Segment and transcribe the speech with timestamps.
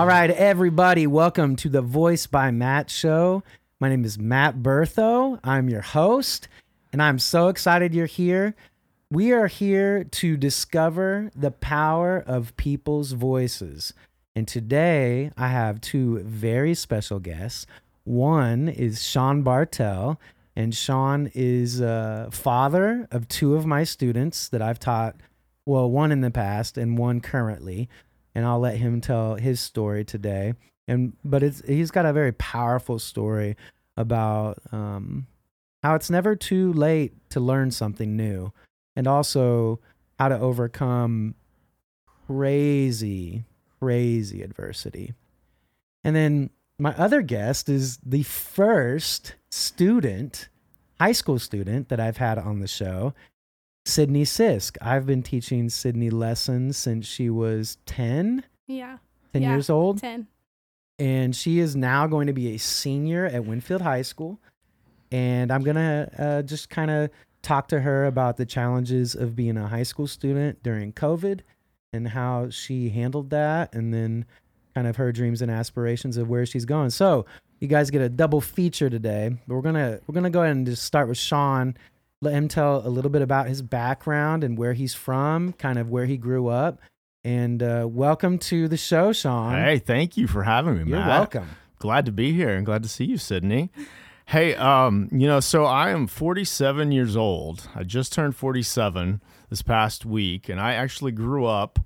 [0.00, 3.42] All right, everybody, welcome to the Voice by Matt show.
[3.80, 5.38] My name is Matt Bertho.
[5.44, 6.48] I'm your host,
[6.90, 8.54] and I'm so excited you're here.
[9.10, 13.92] We are here to discover the power of people's voices.
[14.34, 17.66] And today I have two very special guests.
[18.04, 20.18] One is Sean Bartel,
[20.56, 25.16] and Sean is a father of two of my students that I've taught,
[25.66, 27.90] well, one in the past and one currently
[28.34, 30.54] and I'll let him tell his story today.
[30.88, 33.56] And but it's he's got a very powerful story
[33.96, 35.26] about um,
[35.82, 38.52] how it's never too late to learn something new,
[38.96, 39.80] and also
[40.18, 41.34] how to overcome
[42.26, 43.44] crazy,
[43.78, 45.14] crazy adversity.
[46.04, 50.48] And then my other guest is the first student,
[50.98, 53.14] high school student that I've had on the show.
[53.90, 54.76] Sydney Sisk.
[54.80, 58.98] I've been teaching Sydney lessons since she was 10, Yeah.
[59.32, 59.98] 10 Yeah, years old.
[59.98, 60.26] 10.
[60.98, 64.38] And she is now going to be a senior at Winfield High School.
[65.10, 67.10] And I'm going to uh, just kind of
[67.42, 71.40] talk to her about the challenges of being a high school student during COVID
[71.92, 73.74] and how she handled that.
[73.74, 74.24] And then
[74.74, 76.90] kind of her dreams and aspirations of where she's going.
[76.90, 77.26] So
[77.58, 79.30] you guys get a double feature today.
[79.48, 81.76] But we're gonna we're gonna go ahead and just start with Sean
[82.22, 85.88] let him tell a little bit about his background and where he's from, kind of
[85.88, 86.78] where he grew up.
[87.24, 89.54] And uh, welcome to the show, Sean.
[89.54, 91.08] Hey, thank you for having me, You're Matt.
[91.08, 91.48] welcome.
[91.78, 93.70] Glad to be here and glad to see you, Sydney.
[94.26, 97.68] Hey, um, you know, so I am 47 years old.
[97.74, 101.78] I just turned 47 this past week, and I actually grew up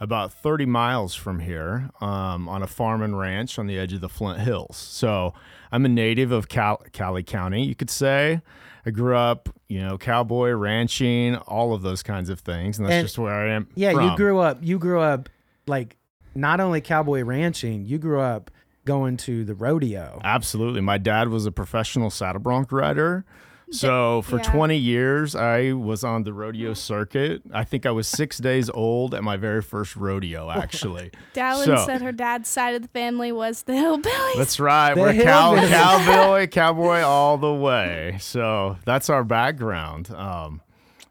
[0.00, 4.02] about 30 miles from here um, on a farm and ranch on the edge of
[4.02, 4.76] the Flint Hills.
[4.76, 5.32] So
[5.72, 8.42] I'm a native of Cal- Cowley County, you could say.
[8.88, 12.94] I grew up, you know, cowboy ranching, all of those kinds of things, and that's
[12.94, 13.68] And- just where I am.
[13.74, 14.60] Yeah, you grew up.
[14.62, 15.28] You grew up
[15.66, 15.98] like
[16.34, 17.84] not only cowboy ranching.
[17.84, 18.50] You grew up
[18.86, 20.20] going to the rodeo.
[20.24, 20.80] Absolutely.
[20.80, 23.26] My dad was a professional saddle bronc rider.
[23.70, 24.42] So for yeah.
[24.50, 27.42] 20 years, I was on the rodeo circuit.
[27.52, 31.10] I think I was six days old at my very first rodeo, actually.
[31.34, 34.36] Dallin So- said her dad's side of the family was the hillbillies.
[34.36, 34.94] That's right.
[34.94, 38.16] The We're cow, cowboy, cowboy all the way.
[38.20, 40.10] So that's our background.
[40.12, 40.62] Um,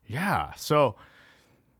[0.07, 0.53] yeah.
[0.55, 0.95] So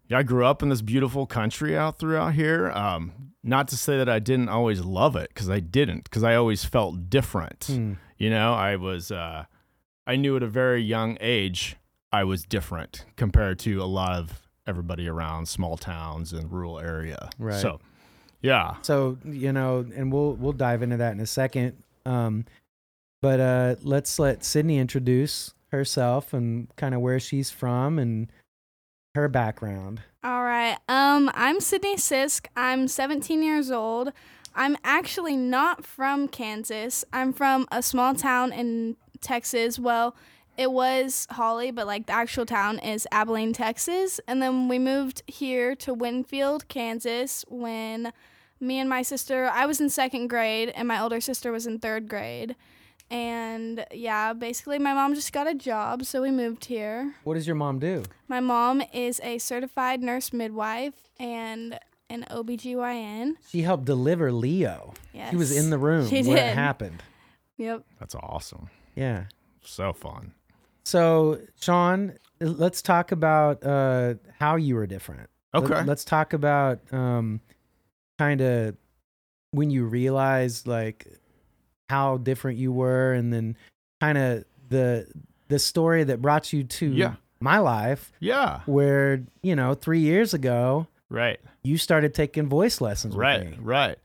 [0.09, 2.71] yeah, I grew up in this beautiful country out throughout here.
[2.71, 3.11] Um,
[3.43, 6.65] not to say that I didn't always love it, because I didn't, because I always
[6.65, 7.65] felt different.
[7.65, 7.93] Hmm.
[8.17, 9.45] You know, I was, uh,
[10.07, 11.75] I knew at a very young age
[12.11, 17.29] I was different compared to a lot of everybody around small towns and rural area.
[17.37, 17.59] Right.
[17.59, 17.79] So,
[18.41, 18.77] yeah.
[18.81, 21.83] So you know, and we'll we'll dive into that in a second.
[22.05, 22.45] Um,
[23.21, 28.31] but uh, let's let Sydney introduce herself and kind of where she's from and
[29.13, 30.01] her background.
[30.23, 30.77] All right.
[30.87, 32.47] Um, I'm Sydney Sisk.
[32.55, 34.13] I'm 17 years old.
[34.55, 37.05] I'm actually not from Kansas.
[37.13, 39.79] I'm from a small town in Texas.
[39.79, 40.15] Well,
[40.57, 44.19] it was Hawley, but like the actual town is Abilene, Texas.
[44.27, 48.11] And then we moved here to Winfield, Kansas when
[48.59, 51.77] me and my sister, I was in second grade and my older sister was in
[51.79, 52.55] third grade.
[53.09, 57.13] And yeah, basically my mom just got a job, so we moved here.
[57.23, 58.03] What does your mom do?
[58.27, 61.79] My mom is a certified nurse midwife and
[62.09, 63.33] an OBGYN.
[63.47, 64.93] She helped deliver Leo.
[65.13, 65.31] Yes.
[65.31, 67.03] He was in the room She when it happened.
[67.57, 67.83] Yep.
[67.99, 68.69] That's awesome.
[68.97, 69.25] Yeah.
[69.63, 70.33] So fun.
[70.85, 75.29] So, Sean, let's talk about uh, how you were different.
[75.53, 75.83] Okay.
[75.83, 77.41] Let's talk about um,
[78.17, 78.75] kind of
[79.51, 81.07] when you realized like
[81.89, 83.57] how different you were, and then
[84.01, 85.07] kind of the
[85.49, 87.15] the story that brought you to Yeah.
[87.39, 88.61] my life, Yeah.
[88.65, 91.39] where you know three years ago Right.
[91.63, 93.57] you started taking voice lessons with Right.
[93.61, 93.97] Right.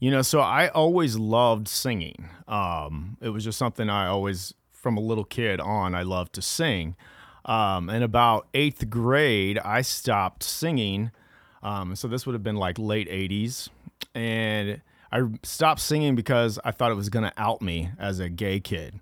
[0.00, 2.28] You know, so I always loved singing.
[2.46, 6.42] Um, it was just something I always, from a little kid on, I loved to
[6.42, 6.96] sing.
[7.44, 11.10] Um, and about eighth grade, I stopped singing.
[11.62, 13.68] Um, so this would have been like late 80s.
[14.14, 14.82] And
[15.12, 18.60] I stopped singing because I thought it was going to out me as a gay
[18.60, 19.00] kid.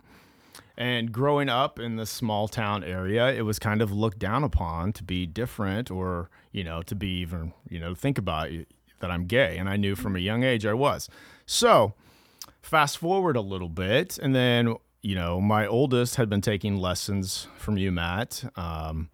[0.76, 4.92] And growing up in this small town area, it was kind of looked down upon
[4.94, 8.68] to be different or, you know, to be even, you know, think about it,
[9.02, 9.58] that I'm gay.
[9.58, 11.10] And I knew from a young age I was.
[11.44, 11.92] So
[12.62, 14.16] fast forward a little bit.
[14.16, 19.10] And then, you know, my oldest had been taking lessons from you, Matt, um,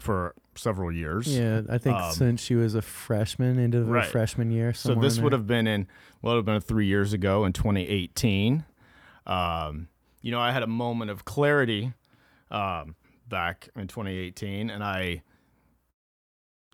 [0.00, 1.28] for several years.
[1.28, 4.06] Yeah, I think Um, since she was a freshman into the right.
[4.06, 4.72] freshman year.
[4.72, 5.86] So this would have been in
[6.22, 8.64] well, it would have been three years ago in 2018.
[9.26, 9.88] Um,
[10.22, 11.92] you know, I had a moment of clarity
[12.50, 12.94] um,
[13.28, 15.22] back in 2018, and I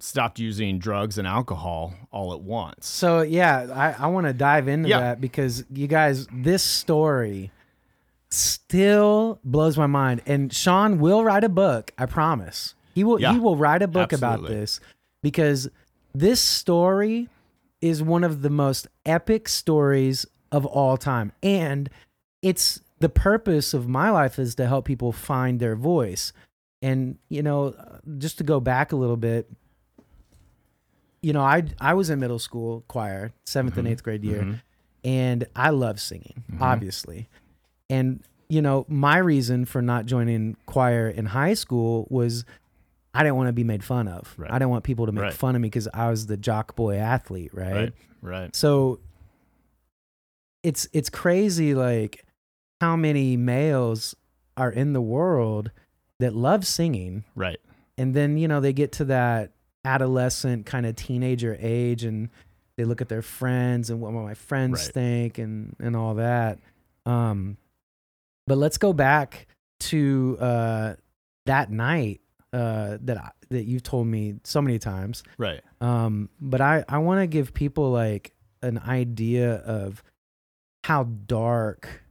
[0.01, 2.87] stopped using drugs and alcohol all at once.
[2.87, 3.67] So yeah,
[3.99, 5.01] I, I want to dive into Yeah.
[5.01, 7.51] that because you guys, this story
[8.31, 10.23] still blows my mind.
[10.27, 11.93] And Sean will write a book.
[11.99, 12.75] I promise.
[12.95, 13.21] He will.
[13.21, 13.33] Yeah.
[13.33, 14.81] he will write a book about this
[15.23, 15.69] because
[16.15, 17.29] this story
[17.81, 21.89] is one of the most epic stories of all time, and
[22.43, 26.33] it's the purpose of my life is to help people find their voice.
[26.83, 27.75] And you know,
[28.19, 29.49] just to go back a little bit,
[31.23, 34.61] you know, I I was in middle school choir, 7th and eighth grade year, Mhm.
[35.05, 36.61] and I love singing, Mhm.
[36.61, 37.29] obviously.
[37.91, 38.21] And
[38.51, 42.45] you know, my reason for not joining choir in high school was
[43.15, 44.35] I didn't want to be made fun of.
[44.39, 44.51] Right.
[44.51, 45.33] I didn't want people to make Right.
[45.35, 47.75] fun of me because I was the jock boy athlete, right?
[47.75, 47.93] Right.
[48.23, 48.57] Right.
[48.57, 49.01] So
[50.63, 52.25] it's it's crazy like
[52.81, 54.15] how many males
[54.57, 55.71] are in the world
[56.19, 57.61] that love singing Right.
[57.97, 59.53] and then you know they get to that
[59.89, 62.29] adolescent kind of teenager age and
[62.77, 64.95] they look at their friends and what my friends Right.
[64.95, 66.59] think and and all that
[67.07, 67.57] um
[68.47, 69.47] but let's go back
[69.81, 70.95] to uh
[71.47, 72.21] that night
[72.53, 75.63] uh that I, that you've told me so many times Right.
[75.81, 78.33] um but i i want to give people like
[78.63, 80.03] an idea of
[80.85, 82.03] how dark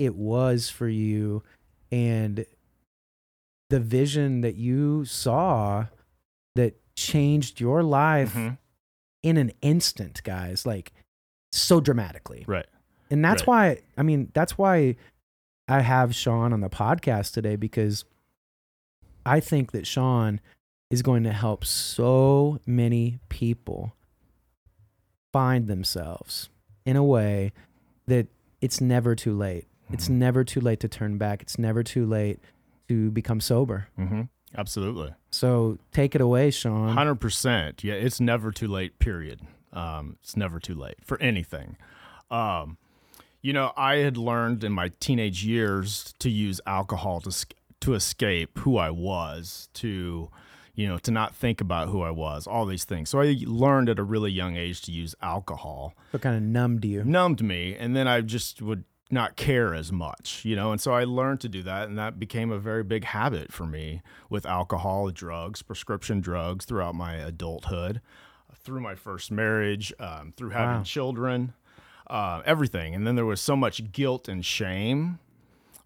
[0.00, 1.42] it was for you
[1.92, 2.44] and
[3.70, 5.86] the vision that you saw
[6.56, 8.58] that changed your life Mhm.
[9.22, 10.92] in an instant guys like
[11.52, 12.66] so dramatically Right.
[13.10, 13.78] and that's Right.
[13.78, 14.96] why i mean that's why
[15.68, 18.04] i have sean on the podcast today because
[19.26, 20.40] i think that sean
[20.90, 23.94] is going to help so many people
[25.32, 26.48] find themselves
[26.84, 27.52] in a way
[28.06, 28.28] that
[28.60, 30.12] it's never too late it's Mhm.
[30.12, 32.38] never too late to turn back it's never too late
[32.88, 34.22] to become sober Mm-hmm.
[34.56, 35.14] Absolutely.
[35.30, 37.82] so take it away sean Hundred percent.
[37.84, 38.98] Yeah, it's never too late.
[38.98, 39.40] Period.
[39.72, 41.76] Um, it's never too late for anything.
[42.30, 42.78] Um,
[43.42, 47.46] you know, I had learned in my teenage years to use alcohol to
[47.80, 50.30] to escape who I was, to
[50.76, 53.08] you know, to not think about who I was, all these things.
[53.10, 55.94] So I learned at a really young age to use alcohol.
[56.10, 59.92] what kind of numbed you numbed me and then i just would not care as
[59.92, 60.72] much you know?
[60.72, 63.66] And so i learned to do that and that became a very big habit for
[63.66, 68.00] me with alcohol drugs prescription drugs throughout my adulthood
[68.56, 70.82] through my first marriage um, through having Wow.
[70.84, 71.52] children
[72.08, 72.94] uh, everything.
[72.94, 75.18] And then there was so much guilt and shame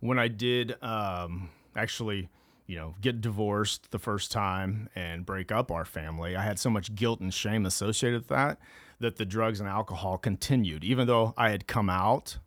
[0.00, 2.28] when i did um, actually
[2.66, 6.36] you know get divorced the first time and break up our family.
[6.36, 8.58] I had so much guilt and shame associated with that
[9.00, 12.38] that the drugs and alcohol continued even though i had come out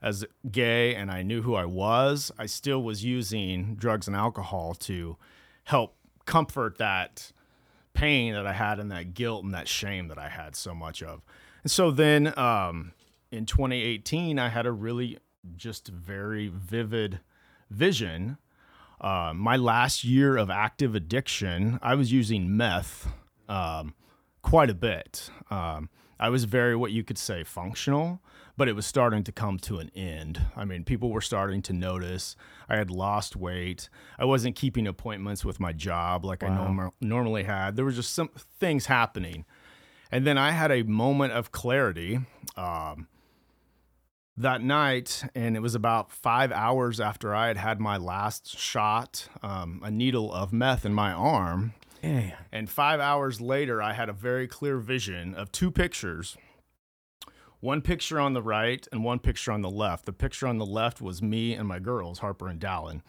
[0.00, 4.74] as gay and i knew who i was i still was using drugs and alcohol
[4.74, 5.16] to
[5.64, 5.96] help
[6.26, 7.32] comfort that
[7.94, 11.02] pain that i had and that guilt and that shame that i had so much
[11.02, 11.22] of.
[11.64, 12.92] And so then um,
[13.32, 15.18] in 2018 i had a really
[15.56, 17.20] just very vivid
[17.70, 18.38] vision.
[19.00, 23.08] Uh, my last year of active addiction, I was using meth
[23.48, 23.94] um,
[24.42, 25.30] quite a bit.
[25.50, 28.20] Um, I was very, what you could say, functional,
[28.58, 30.44] but it was starting to come to an end.
[30.56, 32.34] I mean, people were starting to notice.
[32.68, 33.88] I had lost weight.
[34.18, 37.76] I wasn't keeping appointments with my job like I norm- normally had.
[37.76, 39.44] There was just some things happening.
[40.10, 42.18] And then I had a moment of clarity.
[42.56, 43.06] Um,
[44.36, 49.28] that night, and it was about five hours after I had had my last shot,
[49.42, 51.74] um, a needle of meth in my arm.
[52.02, 52.34] Man.
[52.52, 56.36] And five hours later, I had a very clear vision of two pictures
[57.60, 60.06] one picture on the right and one picture on the left.
[60.06, 63.02] The picture on the left was me and my girls, Harper and Dallin.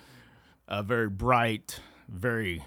[0.67, 2.63] A very bright, very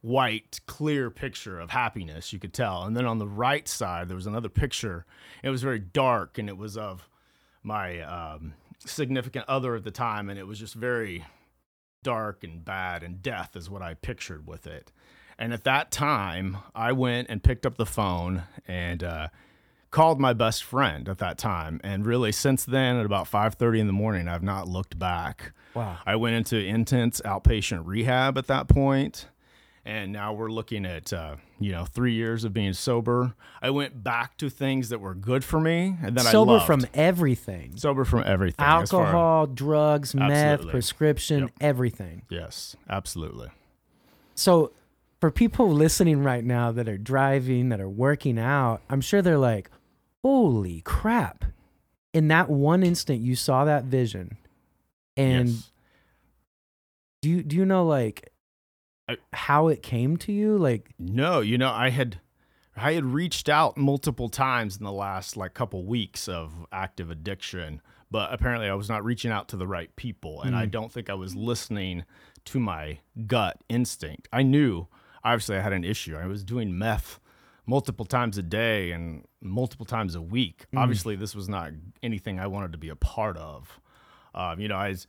[0.00, 2.82] white, clear picture of happiness, you could tell.
[2.82, 5.06] And then on the right side, there was another picture.
[5.42, 7.08] It was very dark and it was of
[7.62, 10.28] my um, significant other at the time.
[10.28, 11.24] And it was just very
[12.04, 14.92] dark and bad, and death is what I pictured with it.
[15.36, 19.28] And at that time, I went and picked up the phone and uh,
[19.94, 21.80] called my best friend at that time.
[21.84, 25.52] And really, since then, at about 5:30 in the morning, I've not looked back.
[25.72, 25.98] Wow.
[26.04, 29.28] I went into intense outpatient rehab at that point,
[29.84, 33.34] and now we're looking at uh, you know three years of being sober.
[33.62, 36.84] I went back to things that were good for me, and then I Sober from
[36.92, 37.76] everything.
[37.76, 38.64] sober from everything.
[38.66, 41.50] as far- Alcohol, drugs, meth, prescription, Yep.
[41.60, 42.22] everything.
[42.28, 43.48] yes, absolutely.
[44.34, 44.72] So,
[45.20, 49.38] for people listening right now that are driving, that are working out, I'm sure they're
[49.38, 49.70] like,
[50.24, 51.44] holy crap.
[52.14, 54.38] In that one instant, you saw that vision.
[55.16, 55.70] And yes.
[57.20, 58.32] do, you, do you know, like,
[59.06, 60.56] I- how it came to you?
[60.56, 62.20] Like, No, you know, I had
[62.76, 67.80] I had reached out multiple times in the last like couple weeks of active addiction,
[68.10, 70.70] but apparently I was not reaching out to the right people and I mm.
[70.70, 72.04] don't think I was listening
[72.46, 74.26] to my gut instinct.
[74.32, 74.88] I knew
[75.22, 76.16] obviously I had an issue.
[76.16, 77.20] I was doing meth
[77.66, 80.66] multiple times a day and multiple times a week.
[80.76, 83.80] Obviously this was not anything I wanted to be a part of.
[84.34, 85.06] Um, you know, I was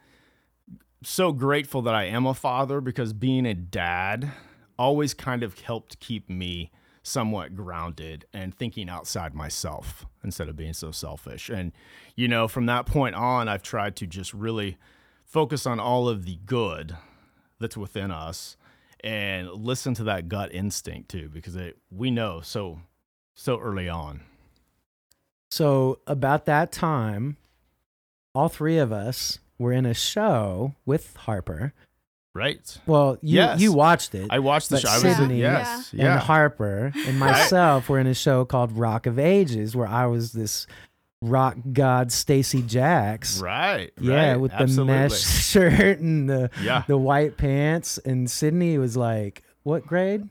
[1.03, 4.31] so grateful that I am a father because being a dad
[4.77, 6.71] always kind of helped keep me
[7.03, 11.49] somewhat grounded and thinking outside myself instead of being so selfish.
[11.49, 11.71] And,
[12.15, 14.77] you know, from that point on, I've tried to just really
[15.23, 16.95] focus on all of the good
[17.59, 18.57] that's within us
[19.05, 22.79] and listen to that gut instinct too, because it, we know so,
[23.35, 24.21] so early on.
[25.51, 27.37] so about that time,
[28.33, 31.71] all three of us were in a show with Harper.
[32.33, 32.77] Right.
[32.85, 33.61] Well, you Yes.
[33.61, 34.27] you watched it.
[34.29, 34.89] I watched the show.
[34.89, 35.91] I was, Sydney yes.
[35.91, 36.19] and Yeah.
[36.19, 40.67] Harper and myself were in a show called Rock of Ages, where I was this
[41.29, 43.41] rock god Stacee Jaxx.
[43.41, 43.91] Right.
[43.99, 44.93] Yeah, right, with absolutely.
[44.93, 46.83] the mesh shirt and the Yeah.
[46.87, 47.97] the white pants.
[47.99, 50.29] And Sydney was like, "What grade?"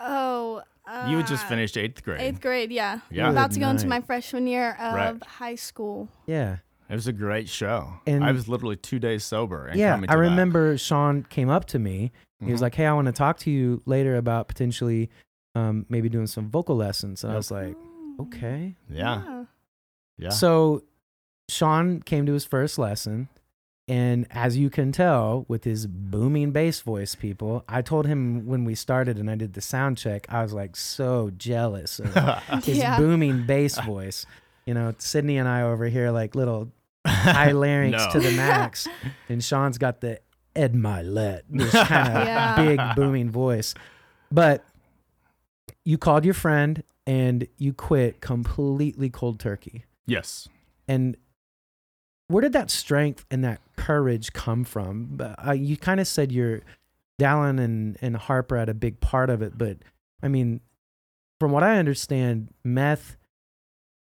[0.00, 0.62] Oh.
[0.86, 2.20] Uh, You had just finished eighth grade.
[2.20, 2.98] Eighth grade, yeah.
[3.10, 3.30] Yeah.
[3.30, 5.24] About to go into my freshman year of Right.
[5.24, 6.10] high school.
[6.26, 6.58] Yeah,
[6.90, 7.94] It was a great show.
[8.06, 9.66] And- I was literally two days sober.
[9.66, 9.94] And yeah.
[9.96, 10.18] I to that.
[10.18, 12.12] remember Sean came up to me.
[12.44, 12.64] He was Mhm.
[12.64, 15.10] like, "Hey, I want to talk to you later about potentially,
[15.54, 17.74] um, maybe doing some vocal lessons." And I was like,
[18.20, 19.22] "Okay." Yeah.
[19.24, 19.44] Yeah.
[20.30, 20.82] So
[21.48, 23.28] Sean came to his first lesson.
[23.86, 28.64] And as you can tell with his booming bass voice, people, I told him when
[28.64, 32.14] we started and I did the sound check, I was like so jealous of
[32.64, 32.96] his Yeah.
[32.96, 34.24] booming bass voice.
[34.64, 36.72] You know, Sydney and I over here like little
[37.06, 38.10] high larynx No.
[38.12, 38.88] to the max,
[39.28, 40.18] and Sean's got the
[40.56, 42.56] Ed Mylett, this kind of Yeah.
[42.56, 43.74] big booming voice.
[44.32, 44.64] But
[45.84, 49.84] you called your friend and you quit completely cold turkey.
[50.06, 50.48] Yes.
[50.88, 51.16] And
[52.28, 55.18] where did that strength and that courage come from?
[55.46, 56.62] Uh, you kind of said your
[57.20, 59.78] Dallin and, and Harper had a big part of it, but
[60.22, 60.60] I mean,
[61.38, 63.16] from what I understand, meth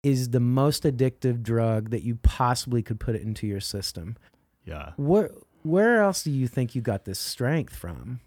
[0.02, 4.16] is the most addictive drug that you possibly could put it into your system.
[4.64, 4.92] Yeah.
[4.96, 5.30] Where
[5.62, 8.20] where else do you think you got this strength from?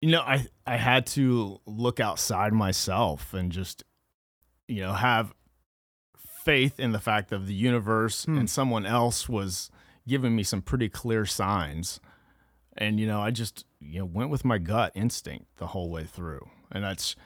[0.00, 3.84] You know, I I had to look outside myself and just
[4.68, 5.34] you know, have
[6.48, 8.38] faith in the fact of the universe Hmm.
[8.38, 9.70] and someone else was
[10.06, 12.00] giving me some pretty clear signs.
[12.76, 16.04] And you know, I just you know went with my gut instinct the whole way
[16.04, 16.48] through.
[16.72, 17.16] And that's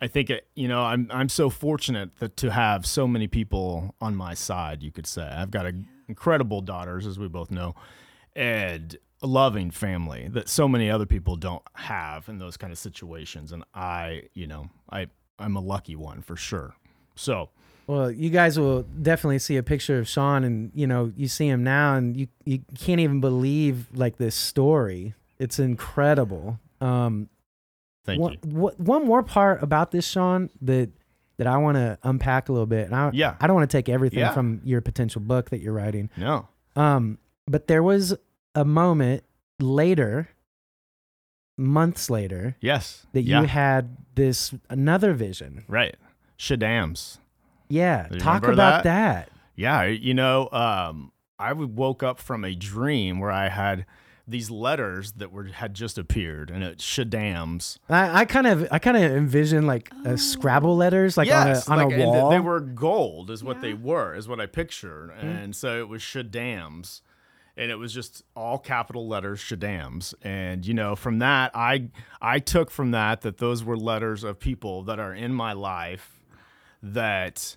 [0.00, 3.94] I think it, you know, I'm I'm so fortunate that to have so many people
[4.00, 5.22] on my side, you could say.
[5.22, 5.72] I've got a,
[6.08, 7.74] incredible daughters as we both know
[8.34, 12.78] and a loving family that so many other people don't have in those kind of
[12.78, 15.06] situations and I, you know, I
[15.38, 16.74] I'm a lucky one for sure.
[17.14, 17.50] So,
[17.90, 21.48] Well, you guys will definitely see a picture of Sean, and you know you see
[21.48, 25.14] him now, and you you can't even believe like this story.
[25.40, 26.60] It's incredible.
[26.80, 27.28] Um,
[28.04, 28.38] thank one, you.
[28.44, 30.90] wha- one more part about this, Sean, that
[31.38, 32.84] that I want to unpack a little bit.
[32.86, 33.34] And I, Yeah.
[33.40, 34.32] I don't want to take everything Yeah.
[34.34, 36.10] from your potential book that you're writing.
[36.16, 36.46] No.
[36.76, 37.16] Um,
[37.46, 38.14] but there was
[38.54, 39.24] a moment
[39.58, 40.28] later,
[41.56, 43.06] months later, Yes.
[43.14, 43.40] that yeah.
[43.40, 45.64] you had this another vision.
[45.66, 45.96] right.
[46.38, 47.18] Shadams.
[47.70, 49.26] Yeah, You talk about that?
[49.26, 49.30] that.
[49.56, 53.86] Yeah, you know, um, I w- woke up from a dream where I had
[54.28, 57.78] these letters that were had just appeared, and it's Shadams.
[57.88, 61.78] I, I kind of I kind of envision like uh, Scrabble letters like yes, on
[61.78, 62.30] a on like, a and wall.
[62.30, 65.26] they were gold, is what they were, is what I pictured, Mm-hmm.
[65.26, 67.00] and so it was Shadams,
[67.56, 71.88] and it was just all capital letters, Shadams, and you know, from that, I
[72.22, 76.20] I took from that that those were letters of people that are in my life
[76.82, 77.56] that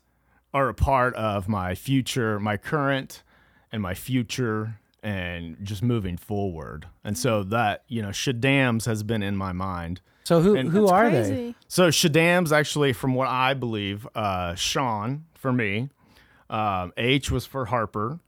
[0.53, 3.23] are a part of my future, my current
[3.71, 6.87] and my future and just moving forward.
[7.03, 9.99] And so that, you know, Shadams has been in my mind.
[10.23, 11.55] so who and- who That's are they?
[11.67, 15.89] So Shadams actually, from what I believe, uh, Sean for me,
[16.49, 18.19] um, H was for Harper,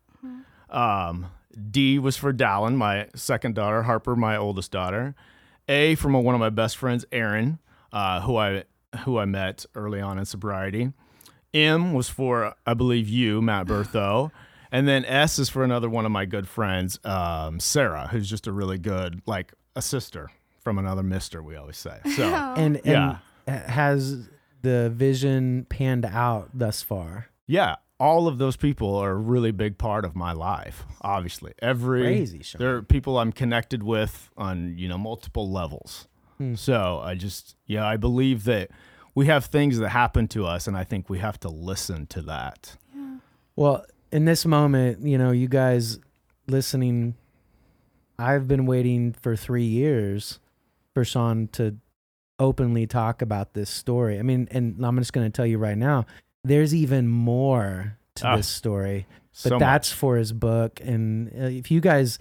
[0.70, 1.28] um,
[1.72, 5.16] D was for Dallin, my second daughter, Harper, my oldest daughter,
[5.70, 7.60] A from one of my best friends, Aaron,
[7.94, 8.64] uh, who I
[9.04, 10.92] who I met early on in sobriety.
[11.56, 14.32] M was for I believe you, Matt Bertho.
[14.72, 18.46] And then S is for another one of my good friends, um, Sarah, who's just
[18.46, 20.30] a really good, like a sister
[20.62, 21.98] from another mister, we always say.
[22.16, 22.24] So
[22.58, 23.72] And and Yeah.
[23.72, 24.28] has
[24.64, 27.28] the vision panned out thus far?
[27.48, 30.84] yeah, all of those people are a really big part of my life.
[31.02, 32.60] Obviously, every Crazy, Sean.
[32.60, 36.08] they're people I'm connected with on you know multiple levels.
[36.38, 36.56] Hmm.
[36.56, 38.70] So I just, yeah, I believe that
[39.16, 42.22] we have things that happen to us, and I think we have to listen to
[42.24, 42.76] that.
[42.96, 43.18] Yeah.
[43.56, 46.00] Well, in this moment, you know, you guys
[46.48, 47.16] listening,
[48.20, 50.40] I've been waiting for three years
[50.94, 51.78] for Sean to
[52.40, 54.20] openly talk about this story.
[54.20, 56.06] I mean, and I'm just going to tell you right now,
[56.44, 59.06] there's even more to Ah, this story,
[59.44, 59.98] but So that's much.
[59.98, 60.80] for his book.
[60.84, 62.20] And uh, if you guys,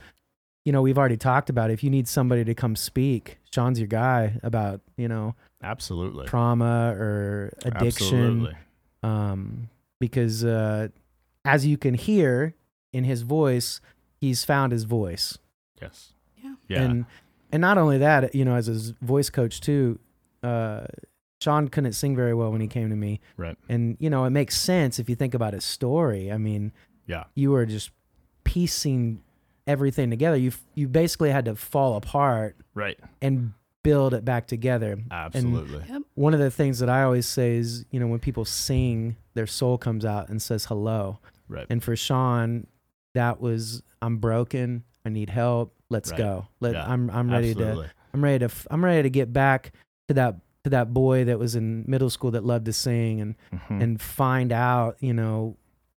[0.65, 1.75] you know, we've already talked about it.
[1.75, 6.95] if you need somebody to come speak, Sean's your guy about, you know, absolutely trauma
[6.99, 8.55] or addiction Absolutely.
[9.03, 9.69] um,
[9.99, 10.89] because uh,
[11.45, 12.55] as you can hear
[12.93, 13.81] in his voice,
[14.21, 15.39] he's found his voice,
[15.81, 16.13] Yes.
[16.43, 16.55] Yeah.
[16.69, 16.83] Yeah.
[16.83, 17.07] and
[17.53, 19.99] and not only that, you know, as his voice coach too,
[20.43, 20.87] uh,
[21.41, 23.57] Sean couldn't sing very well when he came to me, right.
[23.69, 26.31] and you know, it makes sense if you think about his story.
[26.33, 26.73] I mean,
[27.07, 27.25] Yeah.
[27.35, 27.91] you were just
[28.45, 29.23] piecing
[29.67, 30.37] everything together.
[30.37, 32.99] You you basically had to fall apart Right.
[33.23, 33.53] and
[33.85, 34.99] build it back together.
[35.13, 35.85] Absolutely.
[36.15, 39.47] one of the things that I always say is, you know, when people sing, their
[39.47, 41.21] soul comes out and says hello.
[41.49, 41.67] right.
[41.71, 42.67] And for Sean,
[43.15, 44.83] that was I'm broken.
[45.07, 45.73] I need help.
[45.91, 46.19] Let's Right.
[46.19, 46.49] go.
[46.61, 46.91] Let Yeah.
[46.91, 47.87] I'm I'm ready Absolutely.
[47.87, 49.73] to I'm ready to f- I'm ready to get back
[50.09, 53.35] to that to that boy that was in middle school that loved to sing and
[53.53, 53.83] Mhm.
[53.83, 55.57] and find out, you know,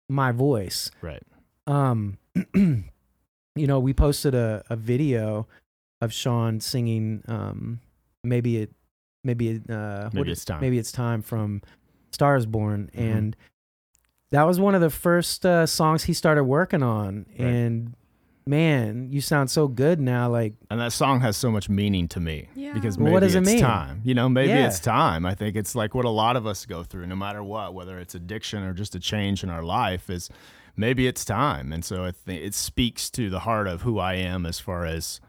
[0.09, 0.91] my voice.
[1.01, 1.23] right.
[1.65, 2.17] Um
[3.55, 5.47] you know, we posted a, a video
[6.01, 7.79] of Sean singing um
[8.23, 8.71] maybe it
[9.23, 10.61] maybe it uh Maybe what- it's time.
[10.61, 11.61] maybe it's time from
[12.11, 12.99] Stars Born, Mhm.
[13.15, 13.35] and
[14.31, 17.25] that was one of the first uh, songs he started working on.
[17.37, 17.47] Right.
[17.47, 17.95] And
[18.45, 20.29] man, you sound so good now.
[20.29, 22.73] Like And that song has so much meaning to me Yeah.
[22.73, 23.59] because Well, maybe what does it it's mean?
[23.61, 24.01] time.
[24.03, 24.67] You know, maybe Yeah.
[24.67, 25.25] it's time.
[25.25, 27.99] I think it's like what a lot of us go through, no matter what, whether
[27.99, 30.29] it's addiction or just a change in our life, is
[30.75, 31.71] maybe it's time.
[31.73, 34.85] And so I think it speaks to the heart of who I am as far
[34.85, 35.19] as,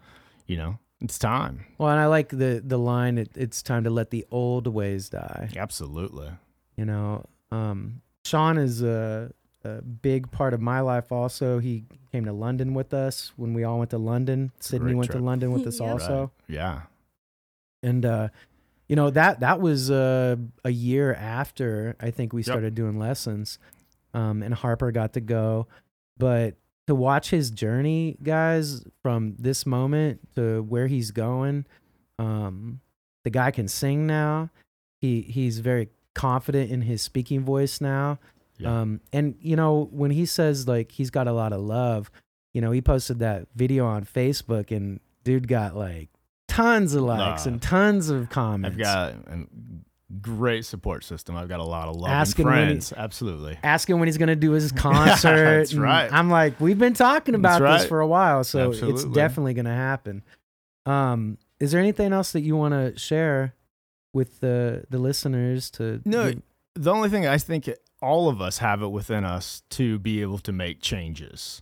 [0.48, 1.64] you know, it's time.
[1.78, 3.18] well, and I like the the line.
[3.18, 5.50] It, it's time to let the old ways die.
[5.56, 6.30] Absolutely.
[6.76, 9.30] You know, um, Sean is a,
[9.64, 11.12] a big part of my life.
[11.12, 14.50] Also, he came to London with us when we all went to London.
[14.58, 15.18] Sydney great went to.
[15.18, 15.88] London with us Yep.
[15.88, 16.20] also.
[16.48, 16.54] Right.
[16.56, 16.80] Yeah.
[17.82, 18.28] and uh
[18.88, 20.34] you know that that was uh,
[20.64, 22.46] a year after i think we Yep.
[22.46, 23.58] started doing lessons
[24.14, 25.66] um and harper got to go
[26.16, 26.54] but
[26.88, 31.64] to watch his journey guys from this moment to where he's going
[32.18, 32.80] um
[33.24, 34.50] the guy can sing now
[35.00, 38.18] he he's very confident in his speaking voice now
[38.58, 38.80] Yeah.
[38.80, 42.10] um and you know when he says like he's got a lot of love
[42.54, 46.08] you know he posted that video on facebook and dude got like
[46.48, 47.52] tons of likes Nah.
[47.52, 49.14] and tons of comments I've got
[50.20, 51.36] great support system.
[51.36, 52.92] I've got a lot of love Asking and when he- friends.
[52.96, 53.58] Absolutely.
[53.62, 55.58] asking when he's going to do his concert.
[55.58, 56.12] That's and right.
[56.12, 59.66] I'm like, we've been talking about That's this for a while, so it's definitely going
[59.66, 60.22] to happen.
[60.86, 63.54] Um, is there anything else that you want to share
[64.14, 66.42] with the the listeners to No, give-
[66.74, 67.68] the only thing I think
[68.00, 71.60] all of us have it within us to be able to make changes.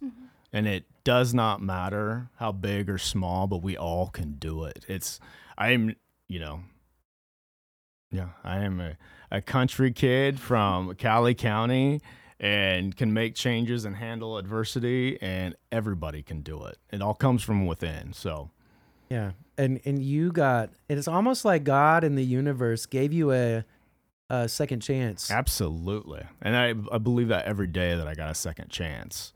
[0.53, 4.85] And it does not matter how big or small, but we all can do it.
[4.89, 5.19] It's,
[5.59, 5.97] I'm,
[6.29, 6.61] you know,
[8.11, 8.97] yeah, I am a,
[9.31, 12.01] a country kid from Cowley County
[12.39, 16.79] and can make changes and handle adversity, and everybody can do it.
[16.93, 18.13] It all comes from within.
[18.13, 18.51] So,
[19.09, 23.65] yeah, and and you got it's almost like God in the universe gave you a
[24.29, 25.31] a second chance.
[25.31, 26.25] Absolutely.
[26.43, 29.33] And I, I believe that every day that I got a second chance.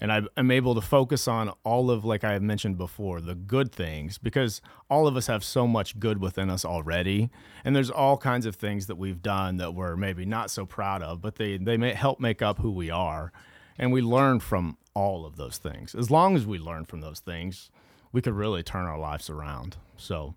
[0.00, 3.34] And I, I'm able to focus on all of, like I have mentioned before, the
[3.34, 7.30] good things because all of us have so much good within us already.
[7.64, 11.02] And there's all kinds of things that we've done that we're maybe not so proud
[11.02, 13.32] of, but they, they may help make up who we are.
[13.78, 15.94] And we learn from all of those things.
[15.94, 17.70] As long as we learn from those things,
[18.12, 19.76] we could really turn our lives around.
[19.96, 20.34] So,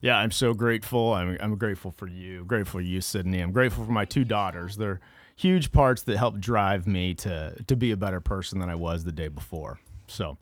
[0.00, 1.12] yeah, I'm so grateful.
[1.12, 2.44] I'm, I'm grateful for you.
[2.44, 3.40] Grateful for you, Sydney.
[3.40, 4.76] I'm grateful for my two daughters.
[4.76, 5.00] They're
[5.42, 9.04] huge parts that help drive me to to be a better person than I was
[9.04, 9.78] the day before.
[10.06, 10.38] So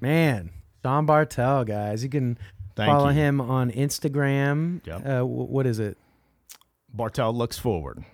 [0.00, 0.50] Man,
[0.84, 2.36] Sean Bartel, guys, you can
[2.76, 3.14] thank follow you.
[3.14, 4.84] him on Instagram.
[4.86, 5.06] Yep.
[5.06, 5.96] Uh, wh- what is it?
[6.92, 8.04] Bartel looks forward,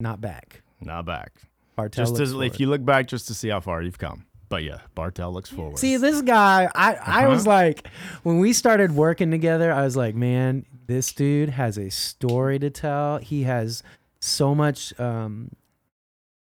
[0.00, 0.62] Not back.
[0.80, 1.32] not back.
[1.76, 2.02] Bartel.
[2.04, 4.24] just looks as, if you look back, just to see how far you've come.
[4.48, 5.78] But yeah, Bartel looks forward.
[5.78, 7.28] See, this guy, I, I Uh-huh.
[7.28, 7.86] was like,
[8.22, 12.70] when we started working together, I was like, man, this dude has a story to
[12.70, 13.18] tell.
[13.18, 13.82] He has
[14.20, 15.50] so much um,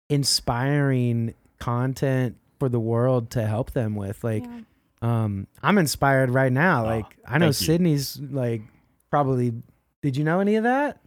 [0.09, 4.23] inspiring content for the world to help them with.
[4.23, 4.61] Like, Yeah.
[5.01, 6.83] um, I'm inspired right now.
[6.83, 7.65] Oh, Like, I know thank you.
[7.65, 8.61] Sydney's like
[9.09, 9.53] probably.
[10.01, 10.99] Did you know any of that?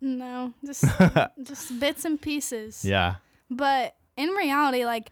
[0.00, 0.84] No, just
[1.42, 2.84] just bits and pieces.
[2.84, 3.16] yeah,
[3.50, 5.10] But in reality, like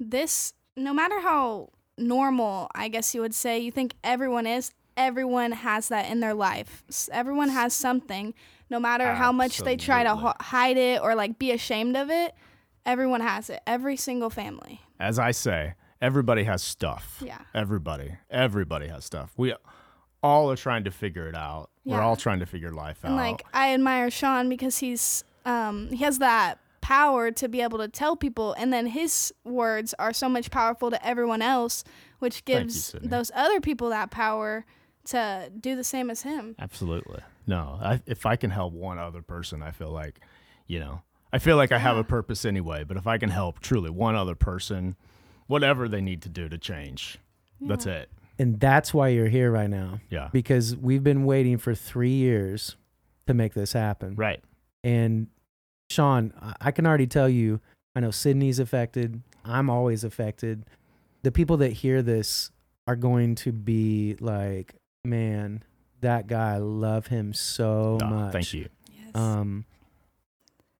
[0.00, 5.52] this, no matter how normal, I guess you would say, you think everyone is, everyone
[5.52, 6.82] has that in their life.
[7.12, 8.34] Everyone has something,
[8.70, 10.32] no matter how much they try to Absolutely.
[10.40, 12.34] hide it or like be ashamed of it.
[12.86, 13.60] Everyone has it.
[13.66, 14.80] Every single family.
[15.00, 17.22] As I say, everybody has stuff.
[17.24, 17.38] Yeah.
[17.54, 18.16] Everybody.
[18.30, 19.32] Everybody has stuff.
[19.36, 19.54] We
[20.22, 21.70] all are trying to figure it out.
[21.84, 23.16] We're all trying to figure life And out.
[23.16, 27.88] like I admire Sean because he's um he has that power to be able to
[27.88, 31.82] tell people and then his words are so much powerful to everyone else
[32.18, 34.64] which Thank you, gives those other people that power
[35.06, 36.54] to do the same as him.
[36.58, 37.20] Absolutely.
[37.46, 40.20] No, I, if I can help one other person, I feel like,
[40.66, 42.84] you know, I feel like I have a purpose anyway.
[42.84, 44.96] But if I can help truly one other person,
[45.46, 47.18] whatever they need to do to change,
[47.60, 48.08] that's it.
[48.38, 50.00] And that's why you're here right now.
[50.10, 50.28] Yeah.
[50.32, 52.76] Because we've been waiting for three years
[53.26, 54.14] to make this happen.
[54.16, 54.42] Right.
[54.82, 55.28] And
[55.90, 57.60] Sean, I- I can already tell you,
[57.94, 59.22] I know Sydney's affected.
[59.44, 60.64] I'm always affected.
[61.22, 62.50] The people that hear this
[62.86, 65.62] are going to be like, man,
[66.00, 68.32] that guy, I love him so Ah, much.
[68.32, 68.68] Thank you.
[68.92, 69.10] Yes.
[69.14, 69.64] Um,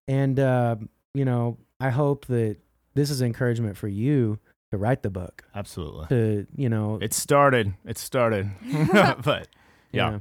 [0.09, 0.77] and, uh,
[1.15, 2.57] you know, I hope that
[2.95, 4.39] this is encouragement for you
[4.71, 6.07] to write the book, Absolutely.
[6.09, 7.75] to, you know, It started.
[7.85, 8.51] It started.
[9.23, 9.49] but
[9.93, 10.19] yeah.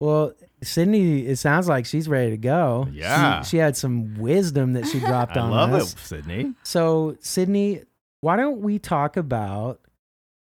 [0.00, 2.88] Well, Sydney, it sounds like she's ready to go.
[2.90, 3.42] Yeah.
[3.42, 5.92] She, had some wisdom that she dropped I on love us.
[5.92, 6.54] it, Sydney.
[6.62, 7.82] So, Sydney,
[8.22, 9.80] why don't we talk about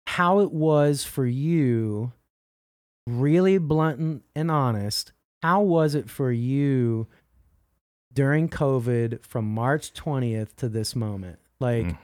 [0.07, 2.13] how it was for you,
[3.11, 5.13] really blunt and- and honest?
[5.43, 7.07] How was it for you
[8.13, 11.39] during COVID from March 20th to this moment?
[11.61, 11.99] Like, Mm.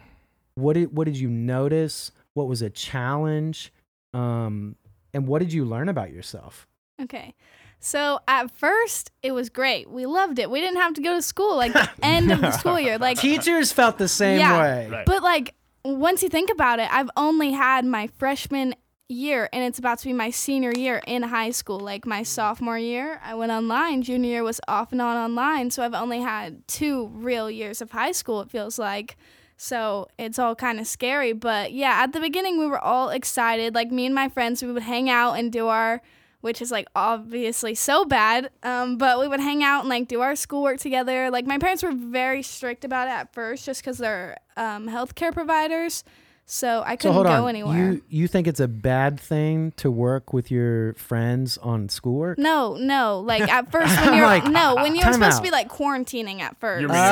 [0.54, 2.12] what did what did you notice?
[2.34, 3.72] What was a challenge?
[4.14, 4.76] Um,
[5.12, 6.66] and what did you learn about yourself?
[7.00, 7.34] Okay.
[7.78, 9.90] So at first it was great.
[9.90, 10.50] We loved it.
[10.50, 12.98] We didn't have to go to school like the end of the school year.
[12.98, 14.58] Like Teachers felt the same Yeah.
[14.60, 14.88] way.
[14.90, 15.06] Right.
[15.06, 18.74] but like once you think about it, I've only had my freshman
[19.08, 21.78] year and it's about to be my senior year in high school.
[21.78, 24.02] Like my sophomore year, I went online.
[24.02, 27.90] Junior year was off and on online, so I've only had two real years of
[27.90, 29.16] high school it feels like.
[29.56, 33.74] So it's all kind of scary, but yeah, at the beginning we were all excited.
[33.74, 36.02] Like me and my friends, we would hang out and do our
[36.46, 38.50] which is like obviously so bad.
[38.62, 41.28] Um, but we would hang out and like do our schoolwork together.
[41.28, 45.32] Like my parents were very strict about it at first, just because they're um, healthcare
[45.32, 46.04] providers.
[46.48, 47.48] So I couldn't hold go on.
[47.48, 47.76] anywhere.
[47.76, 52.38] You you think it's a bad thing to work with your friends on schoolwork?
[52.38, 53.18] no, no.
[53.18, 55.38] Like at first when you're like, no ah, when you're time supposed out.
[55.38, 57.02] to be like quarantining at 1st You're being,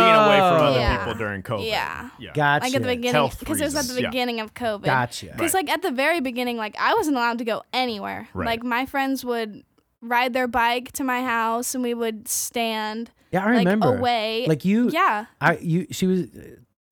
[0.00, 0.96] being away from other Yeah.
[0.98, 1.66] people during COVID.
[1.68, 2.08] Yeah.
[2.18, 2.32] Yeah.
[2.32, 2.64] Gotcha.
[2.64, 4.08] like at the beginning because it was at the reasons, yeah.
[4.10, 4.84] beginning of COVID.
[4.84, 5.26] Gotcha.
[5.32, 8.26] Because like at the very beginning, like I wasn't allowed to go anywhere.
[8.32, 8.46] Right.
[8.46, 9.64] Like my friends would
[10.00, 13.94] ride their bike to my house and we would stand Yeah, I like remember.
[13.98, 14.46] away.
[14.48, 15.26] Like you, yeah.
[15.42, 16.24] I you she was.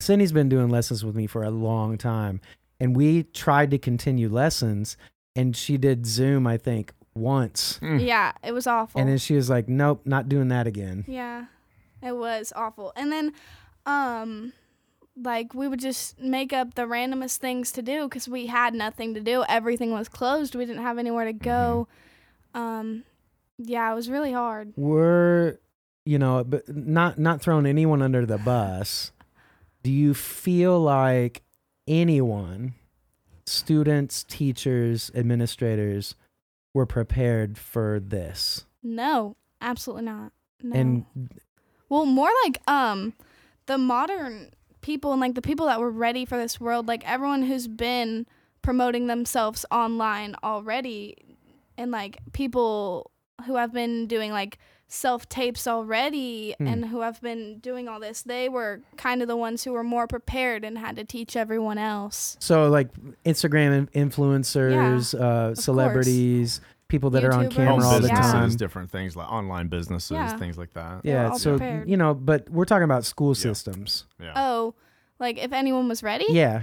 [0.01, 2.41] Sydney's been doing lessons with me for a long time,
[2.81, 4.97] and we tried to continue lessons,
[5.35, 6.47] and she did Zoom.
[6.47, 8.07] I think once, Mm.
[8.07, 9.01] Yeah, it was awful.
[9.01, 11.47] and then she was like, "Nope, not doing that again." yeah,
[12.03, 12.93] it was awful.
[12.95, 13.33] And then,
[13.87, 14.53] um,
[15.21, 19.15] like we would just make up the randomest things to do because we had nothing
[19.15, 19.45] to do.
[19.49, 20.55] Everything was closed.
[20.55, 21.89] We didn't have anywhere to go.
[22.53, 23.05] Um,
[23.59, 24.75] yeah, it was really hard.
[24.77, 25.57] We're,
[26.05, 29.11] you know, but not not throwing anyone under the bus.
[29.87, 31.43] Do you feel like
[31.87, 32.75] anyone,
[33.47, 36.17] students, teachers, administrators,
[36.75, 38.67] were prepared for this?
[38.83, 40.33] No, absolutely not.
[40.61, 40.77] No.
[40.77, 41.05] And
[41.89, 43.13] Well, more like um
[43.67, 47.45] the modern people and like the people that were ready for this world, like everyone
[47.45, 48.27] who's been
[48.63, 51.15] promoting themselves online already
[51.79, 53.13] and like people
[53.47, 56.67] who have been doing like self tapes already Hmm.
[56.69, 59.83] and who have been doing all this, they were kind of the ones who were
[59.83, 62.37] more prepared and had to teach everyone else.
[62.41, 62.89] So like
[63.25, 68.51] Instagram in- influencers, uh, celebrities, people that are on camera all the businesses, time.
[68.51, 70.37] different things like online businesses, Yeah.
[70.37, 71.01] things like that.
[71.03, 71.89] Yeah, so prepared.
[71.89, 74.05] you know, but we're talking about school systems.
[74.21, 74.33] Yeah.
[74.37, 74.75] Oh,
[75.19, 76.27] like if anyone was ready?
[76.29, 76.63] Yeah,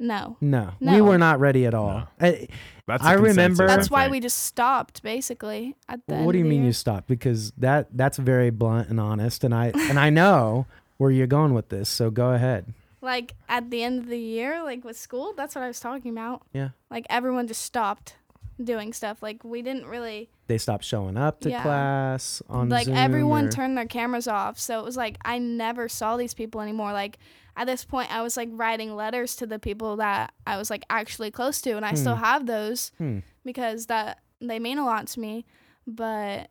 [0.00, 0.36] No.
[0.40, 1.90] no, we were not ready at all.
[1.90, 2.06] No.
[2.20, 2.48] I-
[2.86, 4.12] That's I consensus, remember- I That's why think.
[4.12, 6.66] we just stopped basically at the what end do you mean year.
[6.68, 7.06] you stopped?
[7.06, 11.54] Because that that's very blunt and honest, and I and I know where you're going
[11.54, 11.88] with this.
[11.88, 12.74] So go ahead.
[13.02, 16.10] like at the end of the year, like with school, that's what I was talking
[16.10, 16.42] about.
[16.52, 16.70] Yeah.
[16.90, 18.16] Like everyone just stopped
[18.62, 19.22] doing stuff.
[19.22, 21.62] Like we didn't really They stopped showing up to Yeah.
[21.62, 24.58] class on like Zoom everyone or- turned their cameras off.
[24.58, 26.92] So it was like I never saw these people anymore.
[26.92, 27.18] Like
[27.56, 30.84] at this point I was like writing letters to the people that I was like
[30.90, 32.24] actually close to and I still Hmm.
[32.24, 33.18] have those Hmm.
[33.44, 35.44] because that they mean a lot to me.
[35.86, 36.50] But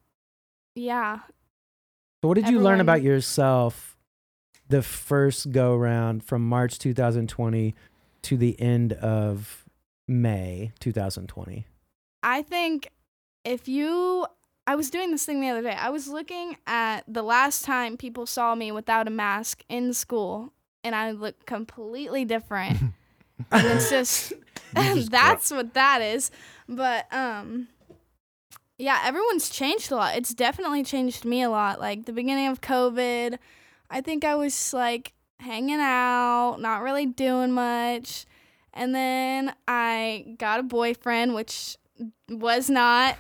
[0.75, 1.19] yeah.
[2.21, 3.97] So what did you learn about yourself
[4.67, 7.73] the first go round from March 2020
[8.23, 9.65] to the end of
[10.07, 11.65] May 2020?
[12.21, 12.89] I think
[13.45, 14.25] if you
[14.67, 15.71] I was doing this thing the other day.
[15.73, 20.53] I was looking at the last time people saw me without a mask in school
[20.83, 22.77] and I look completely different.
[23.51, 24.33] and it's just,
[24.75, 26.31] just that's what that is.
[26.67, 27.67] But um
[28.77, 30.15] yeah, everyone's changed a lot.
[30.15, 31.81] It's definitely changed me a lot.
[31.81, 33.37] Like the beginning of COVID,
[33.89, 38.25] I think I was like hanging out, not really doing much.
[38.73, 41.75] And then I got a boyfriend, which
[42.29, 43.17] was not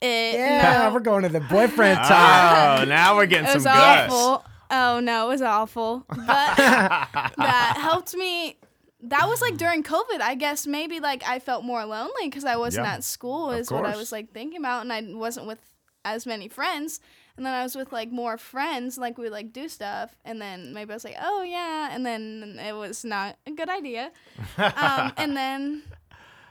[0.00, 0.34] it.
[0.34, 0.94] Yeah, no.
[0.94, 2.80] we're going to the boyfriend talk.
[2.80, 4.12] Oh, now we're getting it was some guts.
[4.12, 4.44] awful.
[4.72, 6.04] Oh no, it was awful.
[6.08, 8.56] But that helped me.
[9.02, 10.20] That was like during COVID.
[10.20, 13.50] I guess maybe like I felt more lonely because I wasn't Yeah, at school.
[13.50, 13.96] Is what I course.
[13.98, 15.58] was like thinking about, and I wasn't with
[16.04, 17.00] as many friends.
[17.36, 20.40] And then I was with like more friends, like we would like do stuff, and
[20.40, 24.10] then maybe I was like, oh yeah, and then it was not a good idea.
[24.58, 25.82] um, and then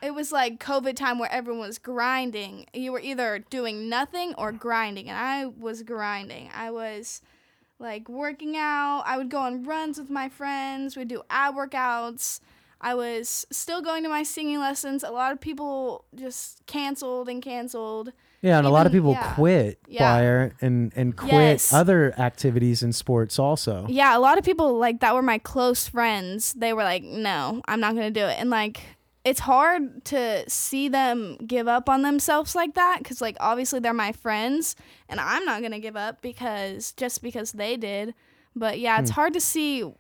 [0.02, 2.66] it was like COVID time where everyone was grinding.
[2.74, 6.50] You were either doing nothing or grinding, and I was grinding.
[6.54, 7.22] I was
[7.82, 9.04] like working out.
[9.06, 10.96] I would go on runs with my friends.
[10.96, 12.40] We'd do ab workouts.
[12.80, 15.04] I was still going to my singing lessons.
[15.04, 18.12] A lot of people just canceled and canceled.
[18.42, 19.34] Yeah, and a lot of people yeah.
[19.36, 20.00] quit Yeah.
[20.00, 21.74] choir and and quit Yes.
[21.74, 23.86] other activities and sports also.
[23.88, 26.54] Yeah, a lot of people like that were my close friends.
[26.54, 28.82] They were like, "No, I'm not going to do it." And like
[29.24, 33.94] it's hard to see them give up on themselves like that cuz like obviously they're
[33.94, 34.76] my friends
[35.08, 38.16] and I'm not going to give up because just because they did.
[38.56, 39.16] But yeah, it's hmm.
[39.16, 39.94] hard to see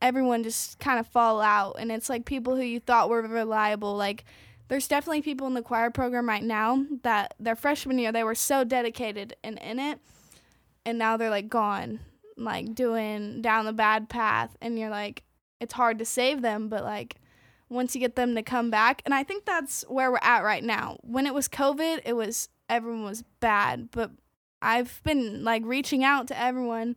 [0.00, 3.96] everyone just kind of fall out and it's like people who you thought were reliable
[3.96, 4.24] like
[4.68, 8.34] there's definitely people in the choir program right now that their freshman year they were
[8.34, 9.98] so dedicated and in it
[10.86, 11.98] and now they're like gone
[12.36, 15.24] like doing down the bad path and you're like
[15.60, 17.16] it's hard to save them but like
[17.70, 20.64] once you get them to come back and i think that's where we're at right
[20.64, 24.10] now when it was covid it was everyone was bad but
[24.62, 26.96] i've been like reaching out to everyone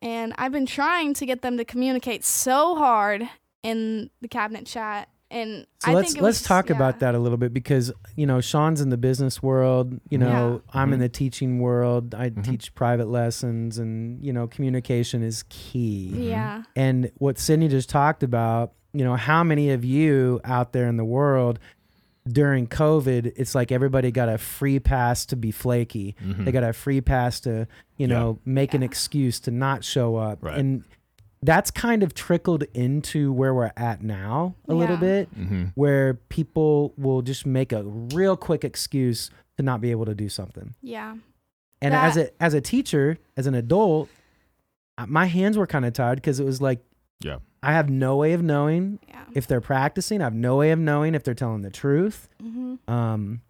[0.00, 3.28] and i've been trying to get them to communicate so hard
[3.62, 6.76] in the cabinet chat and So I let's think it let's was- talk yeah.
[6.76, 9.98] about that a little bit because you know Sean's in the business world.
[10.10, 11.02] You know I'm in Mhm.
[11.04, 12.14] the teaching world.
[12.14, 12.44] I Mhm.
[12.44, 16.10] teach private lessons, and you know communication is key.
[16.28, 20.86] yeah And what Sydney just talked about, you know, how many of you out there
[20.88, 21.58] in the world
[22.28, 26.14] during COVID, it's like everybody got a free pass to be flaky.
[26.22, 26.44] Mhm.
[26.44, 28.14] They got a free pass to, you Yeah.
[28.14, 30.38] know, make an excuse to not show up.
[30.42, 30.56] Right.
[30.58, 30.84] And
[31.42, 35.00] that's kind of trickled into where we're at now a little Yeah.
[35.00, 35.72] bit, Mhm.
[35.74, 40.28] where people will just make a real quick excuse to not be able to do
[40.28, 40.74] something.
[40.80, 41.16] yeah
[41.80, 44.08] And That- as a as a teacher, as an adult,
[44.96, 46.78] uh, my hands were kind of tied because it was like
[47.20, 47.38] Yeah.
[47.62, 50.20] I have no way of knowing yeah if they're practicing.
[50.20, 52.28] I have no way of knowing if they're telling the truth.
[52.40, 53.40] hmm Um,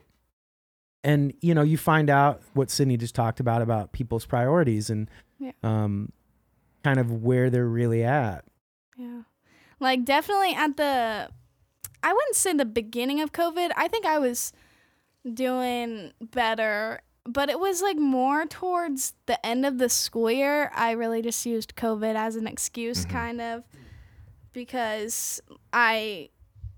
[1.04, 5.10] and you know, you find out what Sydney just talked about about people's priorities and
[5.38, 5.52] Yeah.
[5.62, 6.12] um,
[6.84, 8.44] kind of where they're really at.
[8.96, 9.22] Yeah.
[9.80, 11.28] Like definitely at the
[12.04, 13.70] I wouldn't say the beginning of COVID.
[13.76, 14.52] I think I was
[15.34, 20.70] doing better, but it was like more towards the end of the school year.
[20.74, 23.10] I really just used COVID as an excuse Mhm.
[23.10, 23.64] kind of
[24.52, 25.40] because
[25.72, 26.28] I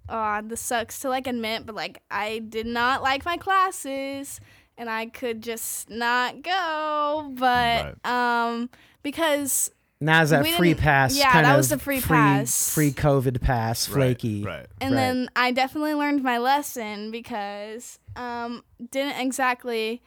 [0.09, 4.41] uh this sucks to like admit, but like I did not like my classes
[4.77, 8.71] and I could just not go, but um
[9.03, 11.17] because Now is that We free pass?
[11.17, 12.75] yeah, kind that of was the free pass.
[12.75, 14.43] free COVID pass, Right, flaky.
[14.45, 14.67] Right.
[14.81, 15.01] And Right.
[15.01, 20.03] then I definitely learned my lesson because um didn't exactly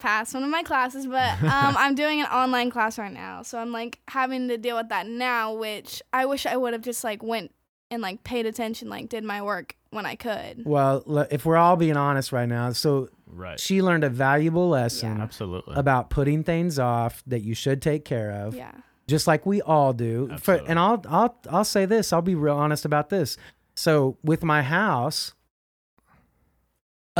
[0.00, 3.42] pass one of my classes, but um I'm doing an online class right now.
[3.42, 6.82] So I'm like having to deal with that now, which I wish I would have
[6.82, 7.52] just like went
[7.90, 10.62] and like paid attention, like did my work when I could.
[10.64, 13.60] Well, if we're all being honest right now, so Right.
[13.60, 15.22] she learned a valuable lesson Yeah.
[15.22, 15.76] Absolutely.
[15.76, 18.54] about putting things off that you should take care of.
[18.56, 18.72] Yeah.
[19.06, 20.26] just like we all do.
[20.28, 20.68] For, Absolutely.
[20.68, 22.12] and I'll I'll I'll say this.
[22.12, 23.36] I'll be real honest about this.
[23.74, 25.34] So with my house,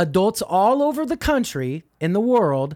[0.01, 2.75] adults all over the country in the world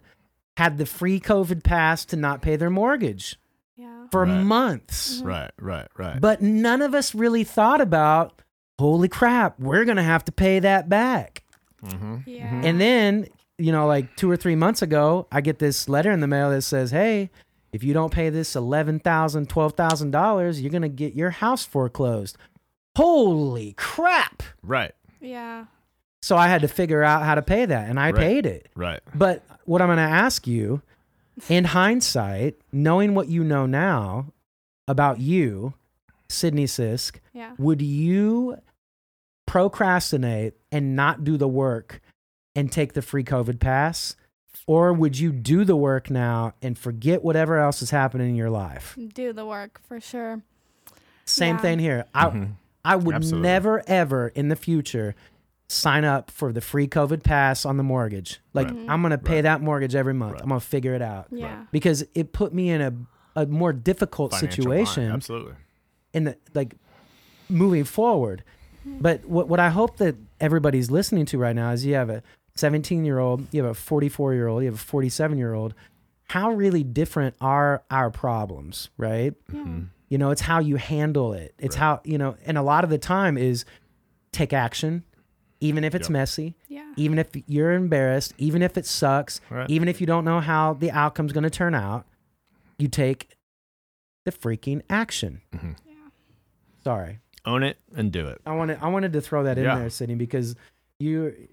[0.58, 3.38] had the free COVID pass to not pay their mortgage
[3.76, 4.06] Yeah.
[4.12, 4.42] for Right.
[4.44, 5.22] months.
[5.24, 5.52] Right.
[5.60, 5.88] Right.
[5.98, 6.22] Right.
[6.22, 8.42] But none of us really thought about,
[8.80, 11.44] holy crap, we're gonna have to pay that back.
[11.84, 12.18] mm-hmm.
[12.26, 12.62] Yeah.
[12.64, 16.20] And then, you know, like two or three months ago, I get this letter in
[16.20, 17.30] the mail that says, hey,
[17.72, 22.38] if you don't pay this $11,000, $12,000, you're going to get your house foreclosed.
[22.96, 24.42] Holy crap.
[24.64, 24.94] Right.
[25.20, 25.66] yeah.
[26.26, 28.16] So I had to figure out how to pay that, and I Right.
[28.16, 28.68] paid it.
[28.76, 29.00] Right.
[29.14, 30.82] But what I'm going to ask you,
[31.50, 34.34] in hindsight, knowing what you know now
[34.88, 35.76] about you,
[36.28, 37.52] Sydney Sisk, Yeah.
[37.60, 38.58] would you
[39.46, 42.02] procrastinate and not do the work
[42.56, 44.16] and take the free COVID pass?
[44.66, 48.50] Or would you do the work now and forget whatever else is happening in your
[48.50, 48.98] life?
[49.14, 50.42] Do the work for sure.
[51.24, 51.62] Same Yeah.
[51.62, 52.06] thing here.
[52.16, 52.48] I Mhm.
[52.84, 53.48] I would Absolutely.
[53.48, 55.14] never ever in the future
[55.68, 58.40] sign up for the free COVID pass on the mortgage.
[58.54, 58.86] Like Right.
[58.90, 59.42] I'm gonna pay Right.
[59.42, 60.34] that mortgage every month.
[60.34, 60.42] Right.
[60.44, 61.66] I'm gonna figure it out Yeah.
[61.72, 62.94] because it put me in a
[63.38, 65.54] a more difficult Financial situation bind, Absolutely.
[66.14, 66.76] in the like
[67.50, 68.44] moving forward.
[68.86, 72.22] But what what I hope that everybody's listening to right now is you have a
[72.56, 75.74] 17 year old, you have a 44 year old, you have a 47 year old.
[76.30, 79.34] How really different are our problems, right?
[79.52, 79.60] Yeah.
[79.60, 79.88] Mhm.
[80.08, 81.54] You know, it's how you handle it.
[81.60, 81.82] It's Right.
[81.82, 83.66] how, you know, and a lot of the time is
[84.32, 85.04] take action,
[85.60, 86.14] even if it's Yep.
[86.14, 86.92] messy, Yeah.
[86.98, 89.70] even if you're embarrassed, even if it sucks, Right.
[89.70, 92.06] even if you don't know how the outcome's going to turn out,
[92.78, 93.36] you take
[94.26, 95.42] the freaking action.
[95.54, 95.76] Mhm.
[95.86, 95.94] Yeah.
[96.84, 97.20] Sorry.
[97.46, 98.42] Own it and do it.
[98.46, 99.78] I wanted I wanted to throw that in Yeah.
[99.80, 100.56] there, Sydney, because
[101.00, 101.48] you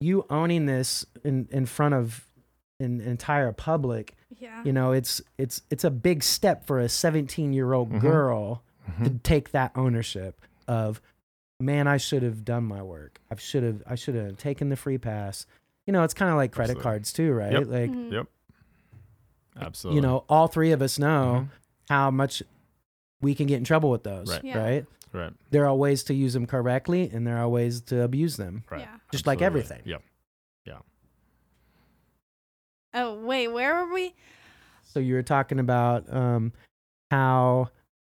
[0.00, 2.24] you owning this in in front of
[2.80, 4.62] an entire public, Yeah.
[4.64, 8.00] you know, it's it's it's a big step for a 17 year old Mhm.
[8.00, 9.04] girl Mhm.
[9.04, 11.00] to take that ownership of,
[11.60, 13.20] man, I should have done my work.
[13.30, 15.46] I should have I should have taken the free pass.
[15.86, 16.82] You know, it's kind of like credit Absolutely.
[16.82, 17.52] cards too, right?
[17.52, 17.66] Yep.
[17.66, 18.12] Like Mhm.
[18.12, 18.26] Yep.
[19.60, 19.96] Absolutely.
[19.96, 21.48] you know, all three of us know Mhm.
[21.88, 22.42] how much
[23.20, 24.44] we can get in trouble with those, Right.
[24.44, 24.58] Yeah.
[24.58, 24.86] right?
[25.12, 25.32] Right.
[25.50, 28.62] There are ways to use them correctly, and there are ways to abuse them.
[28.70, 28.82] Right.
[28.82, 28.96] Yeah.
[29.10, 29.82] Just like everything.
[29.84, 30.02] Yep.
[30.66, 30.78] Yeah.
[32.94, 34.14] Oh wait, where were we?
[34.84, 36.52] So you were talking about um,
[37.10, 37.70] how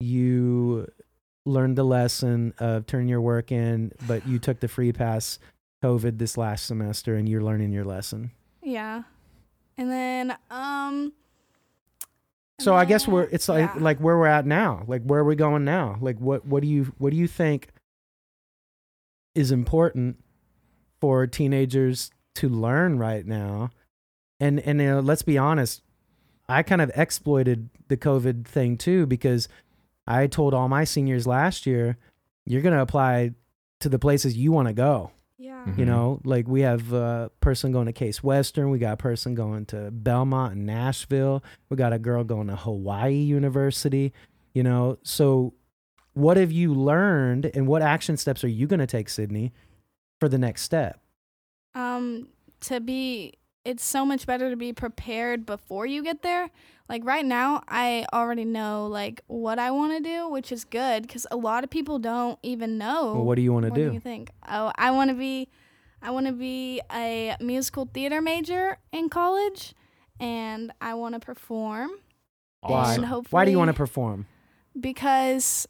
[0.00, 0.88] you
[1.48, 5.38] learned the lesson of turning your work in, but you took the free pass
[5.82, 8.30] COVID this last semester, and you're learning your lesson.
[8.62, 9.02] Yeah.
[9.76, 11.12] And then um
[12.60, 13.80] So I guess then- we're it's like yeah.
[13.82, 14.84] like where we're at now.
[14.86, 15.96] Like where are we going now?
[16.00, 17.68] Like what what do you what do you think
[19.34, 20.16] is important
[21.00, 23.70] for teenagers to learn right now?
[24.40, 25.82] And and you know, let's be honest,
[26.48, 29.48] I kind of exploited the COVID thing too because
[30.08, 31.96] I told all my seniors last year,
[32.46, 33.32] you're going to apply
[33.80, 35.10] to the places you want to go.
[35.36, 35.64] Yeah.
[35.66, 35.78] Mhm.
[35.78, 39.34] You know, like we have a person going to Case Western, we got a person
[39.34, 44.12] going to Belmont and Nashville, we got a girl going to Hawaii University,
[44.54, 44.98] you know.
[45.04, 45.52] So
[46.14, 49.52] what have you learned and what action steps are you going to take, Sydney,
[50.18, 51.00] for the next step?
[51.74, 52.26] um
[52.60, 53.34] to be
[53.68, 56.48] it's so much better to be prepared before you get there
[56.88, 61.02] like right now i already know like what i want to do which is good
[61.02, 63.76] because a lot of people don't even know Well, what do you want to what
[63.76, 63.92] do do?
[63.94, 65.48] you think oh i want to be
[66.00, 69.74] i want to be a musical theater major in college
[70.18, 71.90] and i want to perform
[72.62, 72.96] Why?
[73.30, 74.26] Why do you want to perform?
[74.80, 75.66] because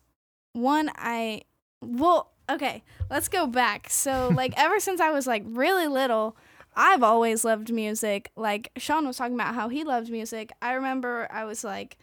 [0.53, 1.43] one i
[1.81, 6.37] well okay let's go back so like ever since i was like really little
[6.79, 8.31] i've always loved music.
[8.37, 10.51] Like sean was talking about how he loved music.
[10.63, 11.99] I remember i was like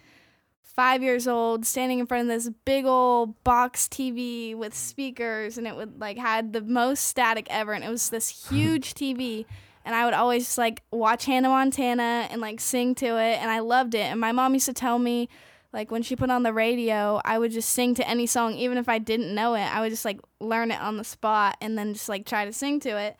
[0.62, 5.66] five years old standing in front of this big old box tv with speakers and
[5.66, 9.46] it would like had the most static ever and it was this huge tv
[9.86, 13.52] and I would always just, like watch Hannah Montana and like sing to it and
[13.52, 14.06] I loved it.
[14.06, 15.30] And my mom used to tell me
[15.72, 18.78] like when she put on the radio I would just sing to any song even
[18.78, 19.62] if I didn't know it.
[19.62, 22.52] I would just like learn it on the spot and then just like try to
[22.52, 23.16] sing to it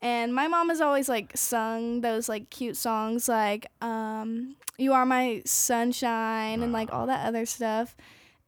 [0.00, 5.04] and my mom has always like sung those like cute songs like um you are
[5.06, 7.96] my sunshine and like all that other stuff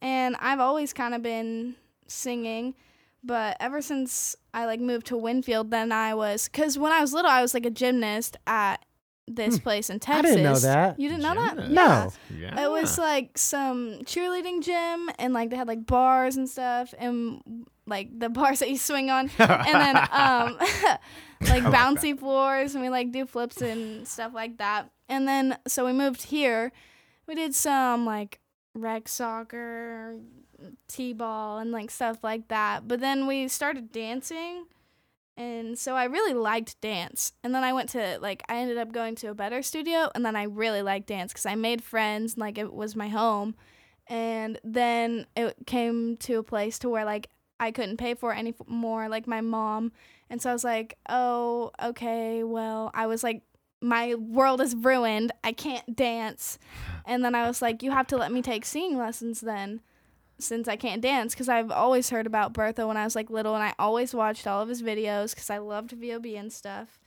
[0.03, 1.75] and I've always kind of been
[2.07, 2.75] singing
[3.23, 7.13] but ever since I like moved to Winfield, then I was because when I was
[7.13, 8.83] little, I was like a gymnast at
[9.29, 9.63] this Hmm.
[9.63, 10.31] place in I Texas.
[10.37, 10.99] didn't know that.
[10.99, 11.57] You didn't know that?
[11.57, 12.19] Gymnast.
[12.31, 12.37] No.
[12.39, 12.65] Yeah.
[12.65, 17.43] It was like some cheerleading gym, and like they had like bars and stuff, and
[17.91, 20.57] like the bars that you swing on, and then um,
[21.43, 24.91] like bouncy floors, and we like do flips and stuff like that.
[25.09, 26.73] And then so we moved here.
[27.27, 28.41] We did some like
[28.75, 30.17] rec soccer,
[30.89, 32.89] t-ball, and like stuff like that.
[32.89, 34.67] But then we started dancing.
[35.37, 37.33] And so I really liked dance.
[37.43, 40.25] And then I went to like I ended up going to a better studio and
[40.25, 43.55] then I really liked dance cuz I made friends and like it was my home.
[44.07, 47.31] And then it came to a place to where like
[47.61, 49.93] I couldn't pay for it anymore like my mom.
[50.29, 52.43] And so I was like, "Oh, okay.
[52.43, 53.43] Well, I was like
[53.83, 55.33] my world is ruined.
[55.45, 56.59] I can't dance."
[57.05, 59.81] And then I was like, "You have to let me take singing lessons then."
[60.43, 63.55] since I can't dance because I've always heard about Bertho when I was like little
[63.55, 66.99] and I always watched all of his videos because I loved VOB and stuff.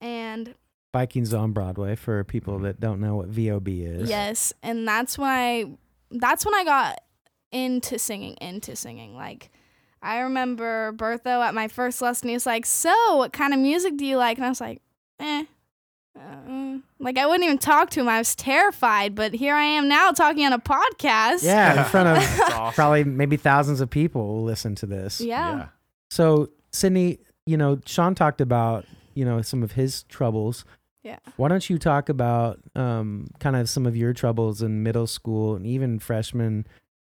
[0.00, 0.54] And
[0.92, 4.08] Vikings on Broadway for people that don't know what VOB is.
[4.08, 5.64] yes, and that's when I
[6.10, 7.00] that's when I got
[7.50, 9.16] into singing, into singing.
[9.16, 9.50] Like
[10.04, 12.28] I remember Bertho at my first lesson.
[12.28, 14.82] He was like, "So, what kind of music do you like?" And I was like,
[15.18, 15.44] "Eh."
[16.16, 18.08] Uh, like I wouldn't even talk to him.
[18.08, 21.42] I was terrified, but here I am now talking on a podcast.
[21.42, 22.74] Yeah, in front of awesome.
[22.74, 25.20] probably maybe thousands of people will listen to this.
[25.20, 25.68] Yeah.
[26.10, 30.64] So, Sydney, you know, Sean talked about, you know, some of his troubles.
[31.02, 31.18] Yeah.
[31.36, 35.56] Why don't you talk about um, kind of some of your troubles in middle school
[35.56, 36.66] and even freshman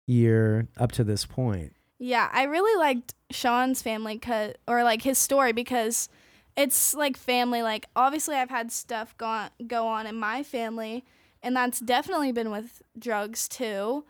[0.07, 1.75] year up to this point?
[1.99, 6.09] Yeah, I really liked Sean's family cause, or like his story because
[6.57, 7.63] it's like family.
[7.63, 11.05] Like obviously, I've had stuff go on, go on in my family,
[11.43, 14.05] and that's definitely been with drugs too.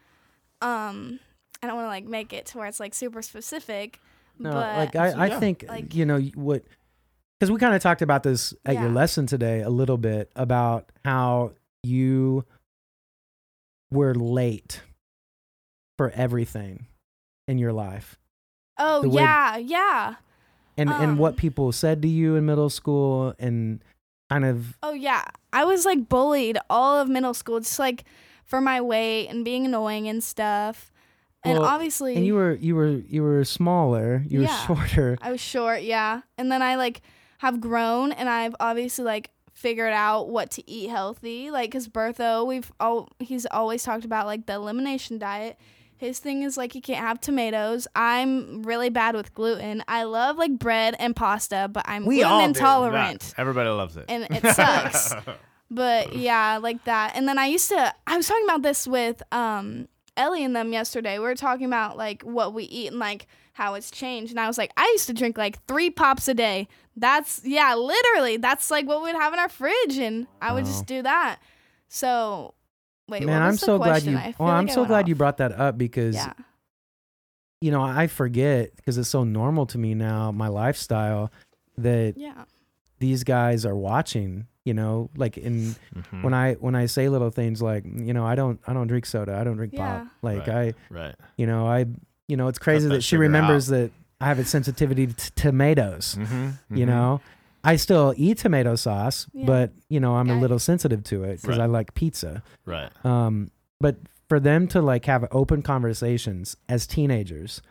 [0.62, 1.20] Um,
[1.62, 4.00] I don't want to like make it to where it's like super specific,
[4.38, 5.40] No, but like I, I Yeah.
[5.40, 6.64] think Like- you know what,
[7.38, 10.90] because we kind of talked about this at your lesson today a little bit about
[11.04, 12.44] how you
[13.90, 14.80] were late
[15.98, 16.86] for everything
[17.48, 18.18] in your life,
[18.78, 20.14] oh way- yeah, yeah,
[20.76, 23.80] and and what Um, people said to you in middle school, and
[24.30, 25.24] kind of oh yeah.
[25.52, 28.04] I was like bullied all of middle school, just like
[28.44, 30.90] for my weight and being annoying and stuff.
[31.44, 34.48] And Well, obviously, and you were you were you were smaller, you Yeah.
[34.68, 35.18] were shorter.
[35.22, 36.22] I was short, yeah.
[36.38, 37.02] And then I like
[37.38, 41.50] have grown and I've obviously like figured out what to eat healthy.
[41.50, 45.58] Like cuz Bertho, we've all he's always talked about like the elimination diet.
[46.04, 47.88] His thing is like you can't have tomatoes.
[47.94, 49.82] I'm really bad with gluten.
[49.88, 53.32] I love like bread and pasta, but I'm We gluten intolerant.
[53.38, 54.04] Everybody loves it.
[54.08, 55.14] And it sucks.
[55.70, 57.16] But yeah, like that.
[57.16, 60.72] And then I used to I was talking about this with um Ellie and them
[60.72, 61.18] yesterday.
[61.18, 64.30] We were talking about like what we eat and like how it's changed.
[64.30, 66.68] And I was like, I used to drink like three pops a day.
[66.96, 68.36] That's yeah, literally.
[68.36, 70.70] That's like what we'd have in our fridge and I would Wow.
[70.70, 71.38] just do that.
[71.88, 72.53] So
[73.08, 74.12] wait, Man, what I'm the so glad you.
[74.14, 75.08] Well, like I'm so glad off.
[75.08, 76.32] you brought that up because Yeah.
[77.60, 81.30] you know I forget because it's so normal to me now, my lifestyle,
[81.78, 82.44] that Yeah.
[82.98, 84.46] these guys are watching.
[84.64, 86.22] You know, like in Mhm.
[86.22, 89.04] when I when I say little things like you know I don't I don't drink
[89.04, 89.98] soda, I don't drink Yeah.
[90.00, 90.08] pop.
[90.22, 90.74] Like Right.
[90.90, 91.14] I right.
[91.36, 91.84] you know I
[92.28, 93.90] you know it's crazy that that she sugar remembers that
[94.22, 96.16] I have a sensitivity to tomatoes.
[96.18, 96.76] Mm-hmm.
[96.78, 97.20] You know,
[97.64, 99.46] I still eat tomato sauce, Yeah.
[99.46, 100.40] but you know I'm a Got it.
[100.42, 101.64] little sensitive to it because Right.
[101.64, 102.42] I like pizza.
[102.66, 102.90] Right.
[103.04, 103.50] Um,
[103.80, 103.96] but
[104.28, 107.62] for them to like have open conversations as teenagers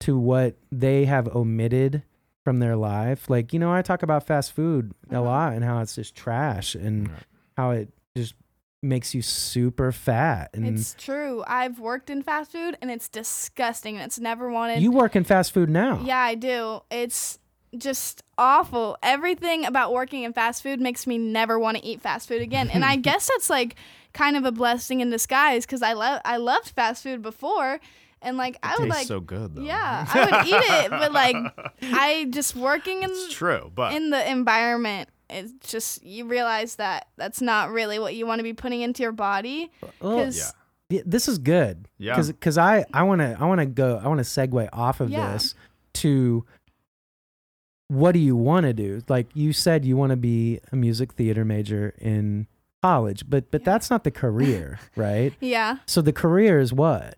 [0.00, 2.02] to what they have omitted
[2.44, 5.22] from their life, like you know, I talk about fast food a Uh-huh.
[5.24, 7.22] lot and how it's just trash and Right.
[7.56, 8.34] how it just
[8.82, 10.50] makes you super fat.
[10.54, 11.42] And It's true.
[11.48, 15.24] I've worked in fast food and it's disgusting and it's never wanted you work in
[15.24, 16.00] fast food now.
[16.04, 16.80] Yeah, I do.
[16.90, 17.38] It's
[17.78, 18.96] just awful.
[19.02, 22.70] Everything about working in fast food makes me never want to eat fast food again.
[22.70, 23.76] And I guess that's like
[24.12, 27.78] kind of a blessing in disguise because I love I loved fast food before,
[28.22, 29.62] and like I would like so good though.
[29.62, 30.54] yeah I would eat
[30.84, 31.36] it, but like
[31.82, 35.08] I just working in it's true, but in the environment.
[35.28, 39.02] It's just you realize that that's not really what you want to be putting into
[39.02, 39.72] your body.
[40.00, 40.50] Well, 'cause- yeah.
[40.88, 41.88] Yeah, this is good.
[41.98, 42.14] Yeah.
[42.22, 45.10] Because I I want to I want to go I want to segue off of
[45.10, 45.32] Yeah.
[45.32, 45.56] this
[45.94, 46.44] to
[47.88, 49.02] what do you want to do?
[49.08, 52.46] Like you said, you want to be a music theater major in
[52.82, 53.64] college, but but Yeah.
[53.64, 55.32] that's not the career, right?
[55.40, 55.78] Yeah.
[55.86, 57.16] So the career is what?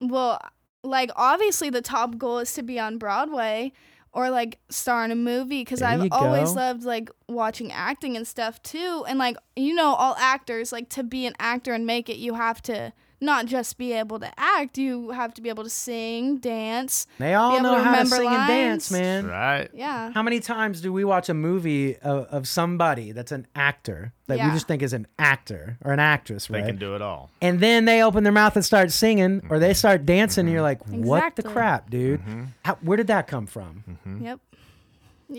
[0.00, 0.40] Well,
[0.84, 3.72] like obviously the top goal is to be on Broadway
[4.12, 8.62] or like star in a movie because I've always loved like watching acting and stuff
[8.62, 9.04] too.
[9.08, 12.34] And like you know, all actors like to be an actor and make it, you
[12.34, 16.36] have to not just be able to act, you have to be able to sing,
[16.36, 17.06] dance.
[17.18, 19.26] They all know to how to remember sing and dance, man.
[19.26, 19.70] right.
[19.72, 20.12] Yeah.
[20.12, 24.38] How many times do we watch a movie of, of somebody that's an actor that
[24.38, 27.30] we just think is an actor or an actress, They can do it all.
[27.40, 30.62] and then they open their mouth and start singing or they start dancing and you're
[30.62, 32.42] like what the crap dude Mm-hmm.
[32.64, 33.84] How, where did that come from
[34.20, 34.40] Yep.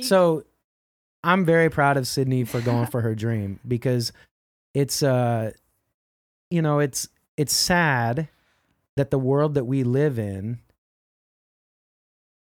[0.04, 0.44] So
[1.24, 4.14] i'm very proud of sydney for going for her dream because
[4.74, 5.52] it's uh
[6.50, 8.28] you know it's it's sad
[8.96, 10.60] that the world that we live in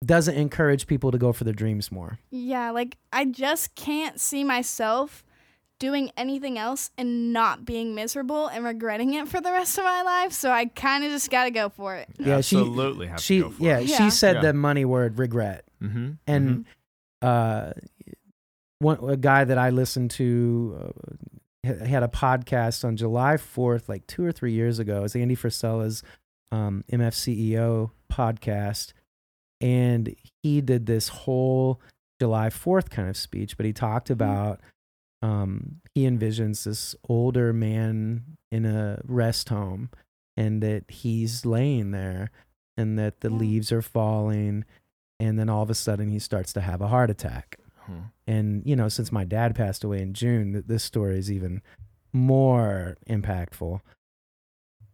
[0.04, 4.44] doesn't encourage people to go for their dreams more yeah, like I just can't see
[4.44, 5.24] myself
[5.78, 10.02] doing anything else and not being miserable and regretting it for the rest of my
[10.02, 10.32] life.
[10.32, 12.08] So I kind of just got to go for it.
[12.18, 13.88] Yeah, she- Absolutely have she to go for yeah, it.
[13.88, 14.08] she Yeah.
[14.10, 14.42] said Yeah.
[14.42, 16.10] the money word regret Mm-hmm.
[16.26, 16.64] and
[17.22, 17.72] uh,
[18.78, 20.92] one a guy that I listened to uh, ha-
[21.64, 25.04] had a podcast on July fourth, like two or three years ago.
[25.04, 26.02] It's Andy Frisella's
[26.52, 28.92] um, MFCEO podcast,
[29.60, 31.80] and he did this whole
[32.20, 33.56] July fourth kind of speech.
[33.56, 34.60] But he talked about
[35.22, 39.90] um, he envisions this older man in a rest home,
[40.36, 42.30] and that he's laying there,
[42.76, 44.64] and that the leaves are falling
[45.20, 47.58] and then all of a sudden he starts to have a heart attack.
[47.86, 47.98] Hmm.
[48.26, 51.62] And you know, since my dad passed away in June, th- this story is even
[52.12, 53.80] more impactful.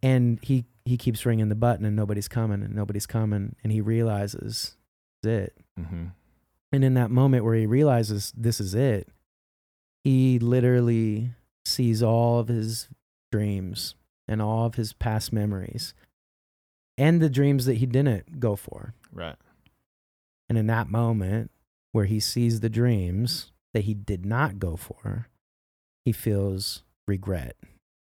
[0.03, 3.81] And he he keeps ringing the button, and nobody's coming, and nobody's coming, and he
[3.81, 4.75] realizes
[5.23, 5.55] it.
[5.79, 6.05] Mm-hmm.
[6.71, 9.09] And in that moment where he realizes this is it,
[10.03, 11.31] he literally
[11.65, 12.87] sees all of his
[13.31, 13.95] dreams
[14.27, 15.93] and all of his past memories
[16.97, 18.93] and the dreams that he didn't go for.
[19.11, 19.35] Right.
[20.49, 21.51] And in that moment
[21.91, 25.27] where he sees the dreams that he did not go for,
[26.05, 27.55] he feels regret.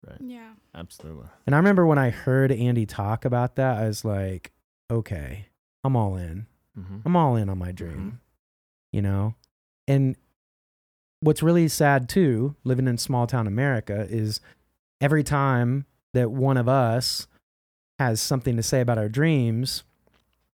[0.07, 0.19] Right.
[0.21, 0.53] Yeah.
[0.75, 1.27] Absolutely.
[1.47, 4.53] And I remember when I heard Andy talk about that, I was like,
[4.91, 5.47] okay,
[5.85, 6.47] I'm all in.
[6.79, 6.99] Mm-hmm.
[7.05, 8.21] I'm all in on my dream,
[8.93, 9.35] you know?
[9.89, 10.17] And
[11.21, 14.41] what's really sad too, living in small town America, is
[15.01, 17.27] every time that one of us
[17.99, 19.83] has something to say about our dreams,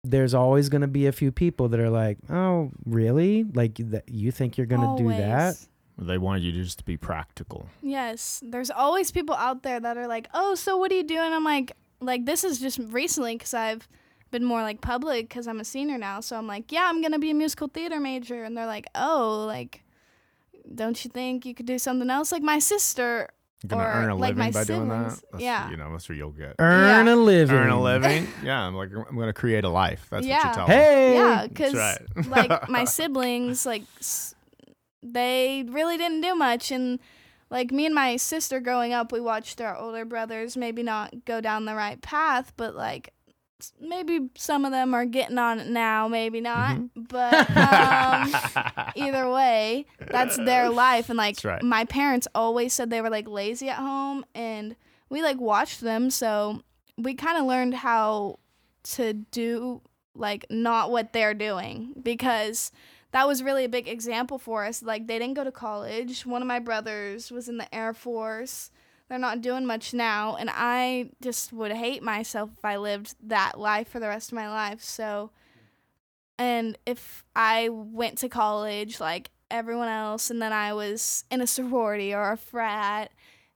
[0.10, 3.43] there's always going to be a few people that are like, "Oh, really?
[3.43, 5.58] Like that you think you're going to do that?"
[5.97, 7.68] They wanted you just to be practical.
[7.82, 11.32] Yes, there's always people out there that are like, "Oh, so what are you doing?"
[11.32, 13.88] I'm like, like this is just recently because I've
[14.32, 16.20] been more like public because I'm a senior now.
[16.20, 19.45] So I'm like, yeah, I'm gonna be a musical theater major, and they're like, oh,
[19.47, 19.84] like,
[20.74, 22.32] don't you think you could do something else?
[22.32, 23.30] Like my sister, You're
[23.66, 25.03] gonna Or, earn a like, living my by doing that.
[25.32, 25.70] That's, Yeah.
[25.72, 26.56] You know, that's what you'll get.
[26.60, 27.56] Earn a living.
[27.56, 28.28] Earn a living.
[28.43, 28.62] yeah.
[28.62, 30.08] I'm like, I'm gonna create a life.
[30.12, 30.47] That's what Yeah.
[30.49, 30.78] you tell them.
[30.78, 31.16] Hey.
[31.16, 32.28] yeah, because right.
[32.28, 34.36] like my siblings, like s-
[35.01, 36.99] they really didn't do much, and
[37.49, 41.41] like me and my sister growing up, we watched our older brothers maybe not go
[41.41, 43.14] down the right path, but like s-
[43.80, 47.03] maybe some of them are getting on it now, maybe not, Mm-hmm.
[47.08, 47.49] but
[48.76, 51.64] um, either way, that's their life, and like right.
[51.64, 54.76] my parents always said they were like lazy at home, and
[55.10, 56.62] we like watched them, so
[56.97, 58.39] we kind of learned how
[58.84, 59.82] to do
[60.14, 62.72] like not what they're doing because
[63.12, 64.82] that was really a big example for us.
[64.84, 66.26] Like they didn't go to college.
[66.26, 68.72] One of my brothers was in the Air Force.
[69.08, 73.60] They're not doing much now, and I just would hate myself if I lived that
[73.60, 74.82] life for the rest of my life.
[74.84, 75.32] So
[76.38, 81.47] and if I went to college like everyone else and then I was in a
[81.47, 83.12] sorority or a frat,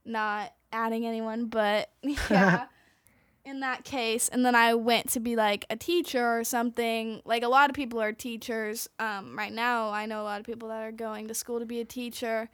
[0.05, 2.65] not adding anyone, but yeah.
[3.45, 7.21] in that case, and then I went to be like a teacher or something.
[7.25, 8.87] Like a lot of people are teachers.
[8.99, 11.65] Um, right now, I know a lot of people that are going to school to
[11.65, 12.49] be a teacher.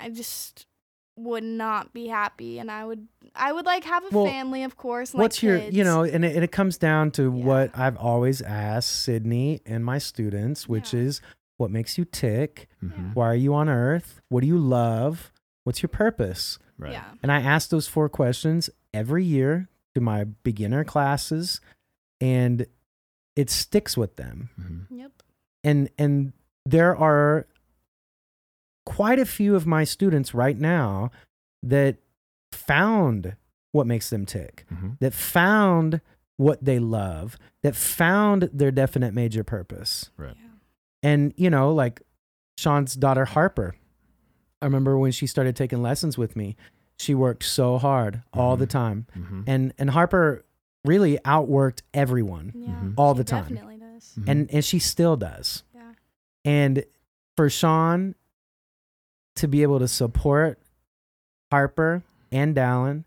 [0.00, 0.66] I just
[1.16, 4.76] would not be happy, and I would, I would like have a Well, family, of
[4.76, 5.10] course.
[5.12, 7.28] and, like, What's your, you know, and it, and it comes down to Yeah.
[7.44, 11.00] what I've always asked Sydney and my students, which Yeah.
[11.00, 11.20] is
[11.58, 12.68] what makes you tick?
[12.82, 13.14] Mhm.
[13.14, 14.20] Why are you on earth?
[14.30, 15.30] What do you love?
[15.64, 16.58] What's your purpose?
[16.78, 16.92] Right.
[16.92, 17.04] Yeah.
[17.22, 21.60] And I ask those four questions every year to my beginner classes,
[22.20, 22.66] and
[23.36, 24.48] it sticks with them.
[24.58, 24.86] Mhm.
[24.98, 25.12] Yep.
[25.62, 26.32] And and
[26.64, 27.46] there are
[28.84, 31.10] quite a few of my students right now
[31.62, 31.96] that
[32.50, 33.36] found
[33.72, 34.98] what makes them tick, Mhm.
[35.00, 36.00] that found
[36.36, 40.10] what they love, that found their definite major purpose.
[40.16, 40.36] Right.
[40.36, 40.48] Yeah.
[41.02, 42.02] And, you know, like
[42.58, 43.74] Sean's daughter, Harper,
[44.60, 46.56] I remember when she started taking lessons with me,
[46.98, 48.70] she worked so hard all the Mhm.
[48.70, 49.06] time.
[49.16, 49.44] Mhm.
[49.46, 50.44] And, and Harper
[50.84, 52.68] really outworked everyone Yeah.
[52.74, 52.94] Mhm.
[52.96, 53.42] all she the time.
[53.54, 54.12] Definitely does.
[54.18, 54.28] Mhm.
[54.28, 55.62] And, and she still does.
[55.74, 55.92] Yeah.
[56.44, 56.84] And
[57.36, 58.14] for Sean
[59.36, 60.58] to be able to support
[61.50, 63.04] Harper and Dallin,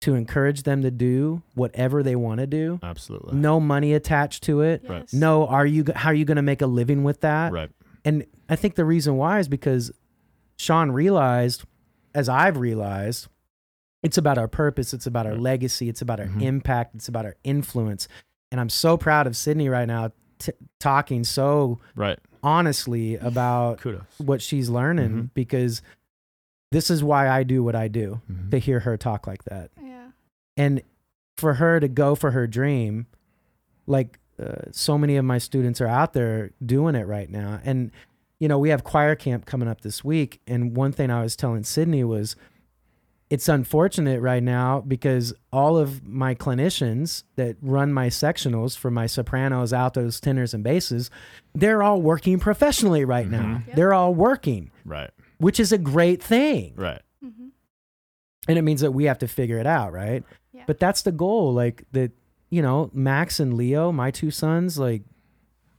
[0.00, 3.34] to encourage them to do whatever they want to do, Absolutely.
[3.36, 4.84] no money attached to it.
[4.88, 5.12] Yes.
[5.12, 7.52] No, are you how are you going to make a living with that?
[7.52, 7.70] Right.
[8.04, 9.90] And I think the reason why is because
[10.56, 11.64] Sean realized,
[12.14, 13.26] as I've realized,
[14.04, 15.40] it's about our purpose, it's about our Right.
[15.40, 16.42] legacy, it's about our Mhm.
[16.42, 18.06] impact, it's about our influence.
[18.52, 22.18] And I'm so proud of Sydney right now t- talking so Right.
[22.42, 24.02] Honestly about Kudos.
[24.18, 25.30] what she's learning Mhm.
[25.34, 25.82] because
[26.70, 28.50] this is why I do what I do Mhm.
[28.50, 29.70] to hear her talk like that.
[29.82, 30.10] Yeah.
[30.56, 30.82] And
[31.36, 33.06] for her to go for her dream,
[33.86, 37.58] like uh, so many of my students are out there doing it right now.
[37.64, 37.90] And,
[38.38, 40.40] you know, we have choir camp coming up this week.
[40.46, 42.36] And one thing I was telling Sydney was
[43.30, 49.06] it's unfortunate right now because all of my clinicians that run my sectionals for my
[49.06, 51.10] sopranos, altos, tenors, and basses,
[51.54, 53.42] they're all working professionally right now.
[53.42, 53.66] Mhm.
[53.68, 53.76] Yep.
[53.76, 55.10] They're all working, Right.
[55.38, 57.02] which is a great thing Right.
[57.22, 57.48] hmm
[58.48, 60.62] and it means that we have to figure it out right Yeah.
[60.66, 62.12] but that's the goal like that
[62.48, 65.02] you know max and leo my two sons like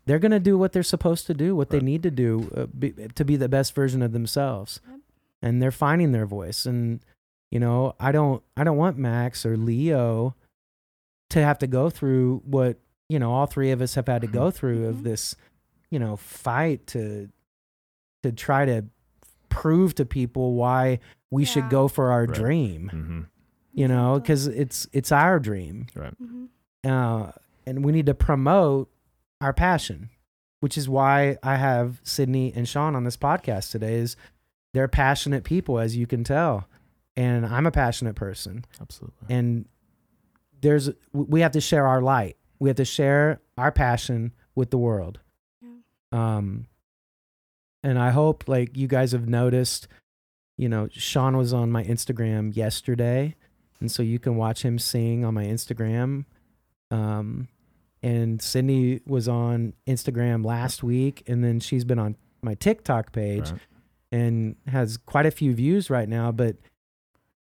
[0.05, 2.91] they're gonna do what they're supposed to do what they need to do uh, be,
[3.15, 4.99] to be the best version of themselves Yep.
[5.41, 6.99] and they're finding their voice and
[7.51, 10.35] you know i don't i don't want max or leo
[11.29, 12.77] to have to go through what
[13.09, 15.03] you know all three of us have had to go through of Mhm.
[15.03, 15.35] this
[15.91, 17.29] you know, fight to
[18.21, 18.85] to try to
[19.49, 20.99] prove to people why
[21.31, 22.35] we should go for our Right.
[22.35, 22.91] dream.
[22.93, 23.21] Mm-hmm.
[23.73, 26.49] You know, because it's it's our dream, Mhm.
[26.85, 27.31] uh,
[27.65, 28.91] and we need to promote
[29.41, 30.09] our passion,
[30.59, 33.95] which is why I have Sydney and Sean on this podcast today.
[33.95, 34.15] Is
[34.75, 36.67] they're passionate people, as you can tell,
[37.19, 39.27] and I'm a passionate person, Absolutely.
[39.29, 39.65] and
[40.61, 42.37] there's we have to share our light.
[42.59, 45.19] We have to share our passion with the world.
[45.61, 45.69] Yeah.
[46.11, 46.67] Um,
[47.83, 49.87] and I hope like you guys have noticed,
[50.57, 53.35] you know, Sean was on my Instagram yesterday,
[53.79, 56.25] and so you can watch him sing on my Instagram.
[56.91, 57.47] Um,
[58.01, 63.51] and Sydney was on Instagram last week, and then she's been on my TikTok page
[63.51, 63.59] Right.
[64.11, 66.31] and has quite a few views right now.
[66.31, 66.55] But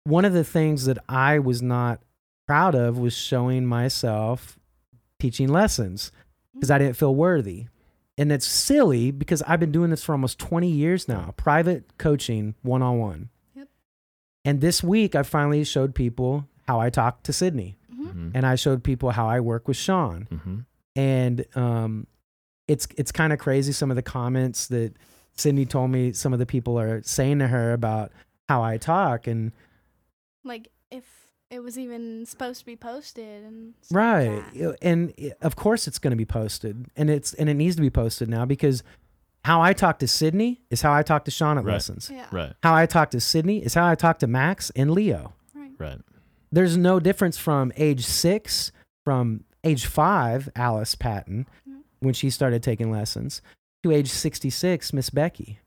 [0.06, 2.00] one of the things that I was not
[2.46, 4.58] proud of was showing myself
[5.18, 6.12] teaching lessons
[6.54, 7.66] because I didn't feel worthy.
[8.18, 12.54] And it's silly because I've been doing this for almost 20 years now private coaching
[12.62, 13.28] one on one.
[13.54, 13.68] Yep.
[14.44, 18.06] And this week, I finally showed people how I talk to Sydney Mhm.
[18.06, 18.28] Mm-hmm.
[18.34, 20.58] and I showed people how I work with Sean Mm-hmm.
[20.94, 22.06] and um,
[22.68, 24.94] it's it's kind of crazy some of the comments that
[25.36, 28.12] Sydney told me some of the people are saying to her about
[28.48, 29.52] how I talk and
[30.46, 31.04] Like if
[31.50, 34.76] it was even supposed to be posted and stuff like right that.
[34.82, 37.90] and of course it's going to be posted and it's and it needs to be
[37.90, 38.82] posted now because
[39.44, 41.74] how I talk to Sydney is how I talk to Sean at Right.
[41.74, 42.10] lessons.
[42.12, 42.26] Yeah.
[42.32, 42.52] Right.
[42.64, 45.34] How I talk to Sydney is how I talk to Max and Leo.
[45.54, 45.70] Right.
[45.78, 46.00] Right.
[46.50, 48.72] There's no difference from age six,
[49.04, 51.82] from age five, Alice Patton, Mhm.
[52.00, 53.40] when she started taking lessons,
[53.84, 55.60] to age 66, Miss Becky,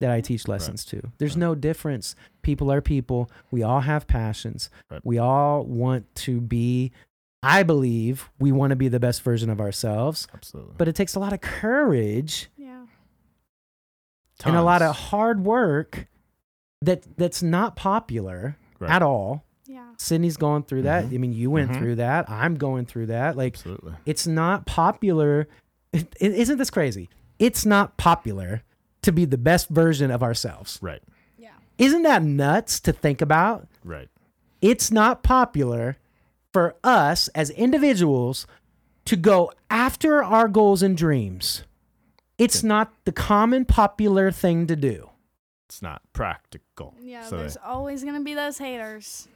[0.00, 1.12] that I teach lessons to.
[1.18, 1.40] There's Right.
[1.40, 2.14] no difference.
[2.42, 3.30] People are people.
[3.50, 4.68] We all have passions.
[4.90, 5.00] Right.
[5.04, 6.92] We all want to be,
[7.42, 10.74] I believe, we want to be the best version of ourselves, Absolutely.
[10.76, 12.86] but it takes a lot of courage Yeah.
[14.44, 16.06] and a lot of hard work
[16.82, 18.90] that that's not popular Right.
[18.90, 19.44] at all.
[19.66, 19.92] Yeah.
[19.96, 21.06] Sydney's going through that.
[21.06, 21.14] Mhm.
[21.14, 21.78] I mean, you went Mhm.
[21.78, 22.28] through that.
[22.28, 23.36] I'm going through that.
[23.36, 23.94] Like, Absolutely.
[24.04, 25.46] it's not popular.
[25.92, 27.08] It, it, isn't this crazy?
[27.38, 28.62] It's not popular
[29.04, 30.78] to be the best version of ourselves.
[30.82, 31.02] Right.
[31.38, 31.50] Yeah.
[31.78, 33.68] Isn't that nuts to think about?
[33.84, 34.08] Right.
[34.60, 35.96] It's not popular
[36.52, 38.46] for us as individuals
[39.04, 41.64] to go after our goals and dreams.
[42.38, 45.10] It's not the common popular thing to do.
[45.68, 46.94] It's not practical.
[47.00, 47.24] Yeah.
[47.24, 49.28] So there's they, always gonna be those haters.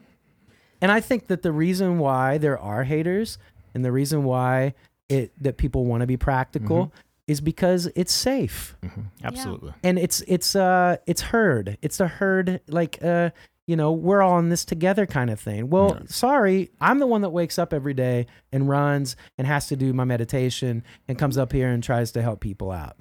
[0.80, 3.38] And I think that the reason why there are haters
[3.74, 4.74] and the reason why
[5.08, 6.98] it that people want to be practical mm-hmm.
[7.28, 8.76] Is because it's safe.
[8.82, 9.04] Mhm.
[9.22, 9.74] absolutely.
[9.84, 11.78] And it's it's uh it's herd.
[11.82, 13.30] It's a herd like uh
[13.66, 15.68] you know, we're all in this together kind of thing.
[15.68, 16.06] Well, Yeah.
[16.06, 19.92] sorry, I'm the one that wakes up every day and runs and has to do
[19.92, 22.96] my meditation and comes up here and tries to help people out.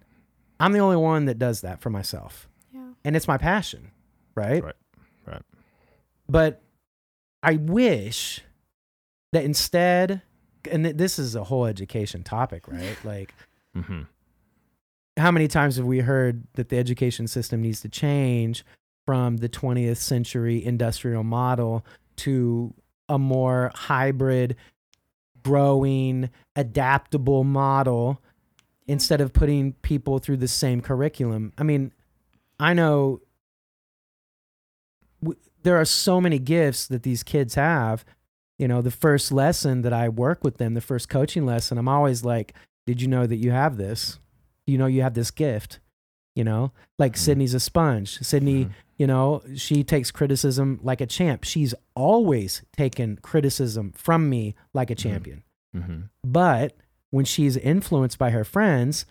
[0.59, 2.49] I'm the only one that does that for myself.
[2.73, 2.81] Yeah.
[3.05, 3.91] And it's my passion,
[4.35, 4.61] right?
[4.61, 4.75] Right.
[5.25, 5.41] Right.
[6.27, 6.61] But
[7.41, 8.41] I wish
[9.31, 10.21] that instead,
[10.69, 12.97] and this is a whole education topic, right?
[13.05, 13.33] Like,
[13.75, 14.01] Mm-hmm.
[15.17, 18.63] How many times have we heard that the education system needs to change
[19.05, 21.85] from the 20th century industrial model
[22.17, 22.73] to
[23.09, 24.55] a more hybrid,
[25.43, 28.21] growing, adaptable model
[28.87, 31.51] instead of putting people through the same curriculum?
[31.57, 31.91] I mean,
[32.59, 33.21] I know
[35.21, 38.05] w- there are so many gifts that these kids have.
[38.59, 41.87] You know, the first lesson that I work with them, the first coaching lesson, I'm
[41.87, 42.53] always like,
[42.85, 44.19] Did you know that you have this?
[44.67, 45.79] You know, you have this gift.
[46.35, 47.17] You know, like Mhm.
[47.17, 48.19] Sydney's a sponge.
[48.19, 48.71] Sydney, Mhm.
[48.97, 51.43] you know, she takes criticism like a champ.
[51.43, 54.99] She's always taken criticism from me like a Mhm.
[54.99, 55.43] champion.
[55.75, 56.01] Mm-hmm.
[56.23, 56.77] But
[57.09, 59.05] when she's influenced by her friends,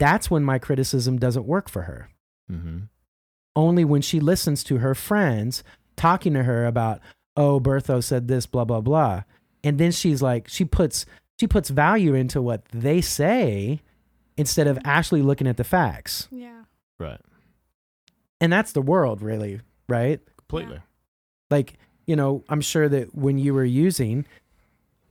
[0.00, 2.08] that's when my criticism doesn't work for her.
[2.50, 2.78] Mm-hmm.
[3.54, 5.62] Only when she listens to her friends
[5.94, 7.00] talking to her about,
[7.36, 9.22] oh, Bertho said this, blah, blah, blah.
[9.62, 11.06] And then she's like, she puts
[11.38, 13.82] she puts value into what they say
[14.42, 16.28] instead of actually looking at the facts.
[16.30, 16.64] Yeah.
[16.98, 17.20] Right.
[18.40, 20.20] And that's the world, really, right?
[20.36, 20.80] Completely.
[21.50, 21.74] Like,
[22.06, 24.26] you know, I'm sure that when you were using,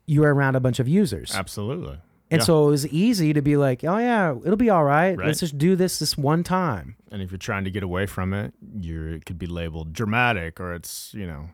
[0.06, 1.34] you were around a bunch of users.
[1.34, 1.98] Absolutely.
[2.30, 2.46] And Yeah.
[2.46, 5.18] so it was easy to be like, oh, yeah, it'll be all right.
[5.18, 5.28] Right.
[5.28, 6.96] Let's just do this this one time.
[7.12, 10.60] And if you're trying to get away from it, you're it could be labeled dramatic
[10.60, 11.50] or it's, you know,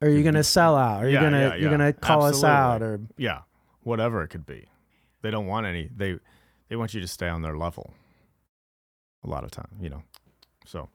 [0.00, 0.24] Or you're Mhm.
[0.24, 2.44] going to sell out, or Yeah, you're going to yeah, you're going to call us
[2.44, 3.42] out or yeah,
[3.82, 4.66] whatever it could be.
[5.22, 6.18] They don't want any they
[6.68, 7.92] they want you to stay on their level.
[9.24, 10.02] A lot of time, you know.
[10.66, 10.88] So,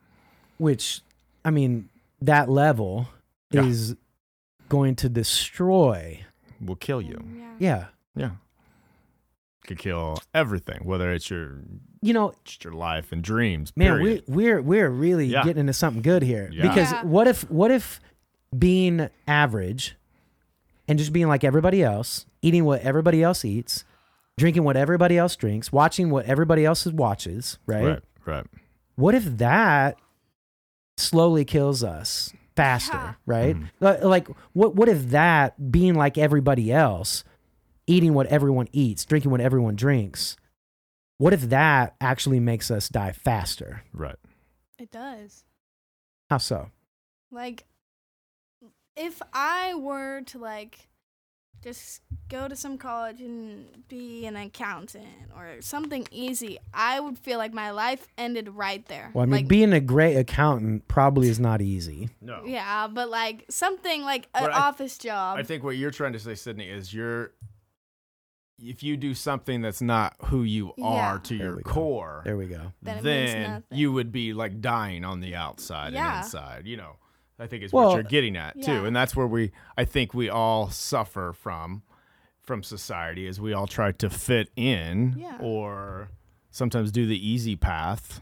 [0.58, 1.02] which
[1.46, 1.90] I mean,
[2.22, 3.08] that level
[3.52, 3.64] Yeah.
[3.66, 3.96] is
[4.68, 6.26] going to destroy.
[6.62, 7.16] will kill you.
[7.18, 7.54] Um, yeah.
[7.60, 7.86] Yeah.
[8.16, 8.32] Yeah.
[9.66, 11.60] could kill everything, whether it's your
[12.02, 13.72] You know, just your life and dreams.
[13.76, 14.24] man, period.
[14.28, 15.44] we we're we're really Yeah.
[15.44, 16.50] getting into something good here.
[16.52, 16.64] Yeah.
[16.68, 17.04] Because Yeah.
[17.04, 18.00] what if what if
[18.58, 19.96] being average
[20.88, 23.86] and just being like everybody else, eating what everybody else eats,
[24.40, 27.84] drinking what everybody else drinks, watching what everybody else watches, right?
[27.86, 28.46] right, right.
[28.96, 29.98] What if that
[30.98, 33.14] slowly kills us faster, Yeah.
[33.26, 33.56] right?
[33.56, 34.02] Mhm.
[34.04, 37.24] Like what what if that being like everybody else,
[37.88, 40.36] eating what everyone eats, drinking what everyone drinks,
[41.18, 43.84] what if that actually makes us die faster?
[43.94, 44.18] Right.
[44.78, 45.44] It does.
[46.30, 46.70] How so?
[47.32, 47.66] Like,
[48.96, 50.89] if I were to like
[51.64, 55.06] just go to some college and be an accountant
[55.36, 59.12] or something easy, I would feel like my life ended right there.
[59.14, 62.10] Well, I mean, like, being a great accountant probably is not easy.
[62.22, 62.44] No.
[62.46, 65.38] yeah, but like something like an But I- office job.
[65.38, 67.32] I think what you're trying to say, Sydney, is you're
[68.62, 70.86] if you do something that's not who you Yeah.
[70.86, 71.72] are to There your we go.
[71.72, 72.74] core, There we go.
[72.82, 76.18] Then then you would be like dying on the outside Yeah.
[76.18, 76.68] and inside.
[76.68, 76.96] You know,
[77.40, 78.66] I think is Well, what you're getting at Yeah.
[78.66, 81.84] too, and that's where we, I think we all suffer from,
[82.42, 85.38] from society, is we all try to fit in Yeah.
[85.40, 86.10] or
[86.52, 88.22] sometimes do the easy path.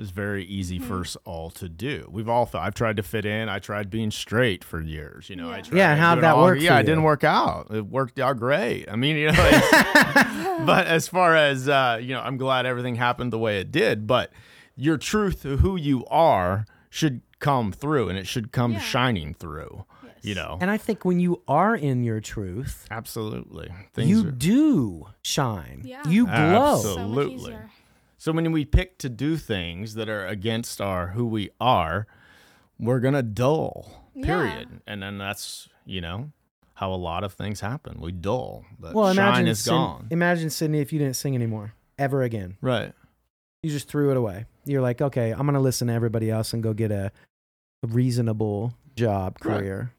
[0.00, 0.86] Is very easy Mm-hmm.
[0.86, 2.06] for us all to do.
[2.08, 2.62] We've all thought.
[2.64, 3.48] I've tried to fit in.
[3.48, 5.28] I tried being straight for years.
[5.28, 7.66] You know, I tried Yeah, how'd that all- work Yeah, for it didn't work out.
[7.74, 8.86] It worked out great.
[8.88, 12.94] I mean, you know, it's- but as far as uh, you know, I'm glad everything
[12.94, 14.06] happened the way it did.
[14.06, 14.30] But
[14.76, 18.80] your truth who you are should come through, and it should come Yeah.
[18.80, 19.84] shining through.
[20.02, 20.14] Yes.
[20.22, 23.70] You know, And I think when you are in your truth, absolutely.
[23.96, 25.82] you are- do shine.
[25.84, 26.06] Yeah.
[26.08, 26.32] You glow.
[26.34, 26.82] Absolutely.
[26.82, 27.34] so much Absolutely.
[27.34, 27.70] easier.
[28.18, 32.06] So when we pick to do things that are against our who we are,
[32.80, 34.04] we're gonna dull.
[34.14, 34.24] Yeah.
[34.26, 34.80] Period.
[34.86, 36.32] And then that's you know
[36.74, 38.00] how a lot of things happen.
[38.00, 38.64] We dull.
[38.80, 40.06] The Well, shine imagine is Syd- gone.
[40.10, 42.56] imagine Sydney if you didn't sing anymore ever again.
[42.60, 42.92] right.
[43.62, 44.46] You just threw it away.
[44.66, 47.10] You're like, okay, I'm gonna listen to everybody else and go get a, a
[47.86, 49.58] reasonable job Right.
[49.60, 49.92] career.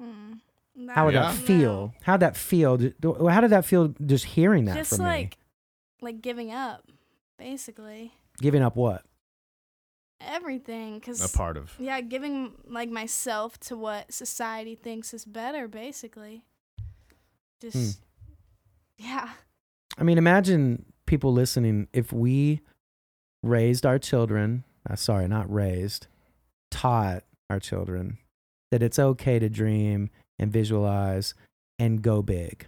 [0.00, 0.40] Mm.
[0.90, 1.32] How would Yeah.
[1.32, 1.94] that feel?
[2.02, 2.78] How'd that feel?
[3.28, 5.04] How did that feel just hearing that Just from me?
[5.04, 5.38] like,
[6.00, 6.86] like giving up,
[7.38, 9.04] basically Giving up what?
[10.20, 10.94] everything.
[10.98, 16.42] because A part of yeah, giving like myself to what society thinks is better, basically.
[16.78, 16.84] Hmm.
[17.60, 18.00] Just
[18.96, 19.34] yeah,
[19.96, 22.60] I mean, imagine people listening if we
[23.42, 26.06] raised our children, uh, sorry, not raised,
[26.70, 28.18] taught our children
[28.70, 31.34] that it's okay to dream and visualize
[31.78, 32.66] and go big.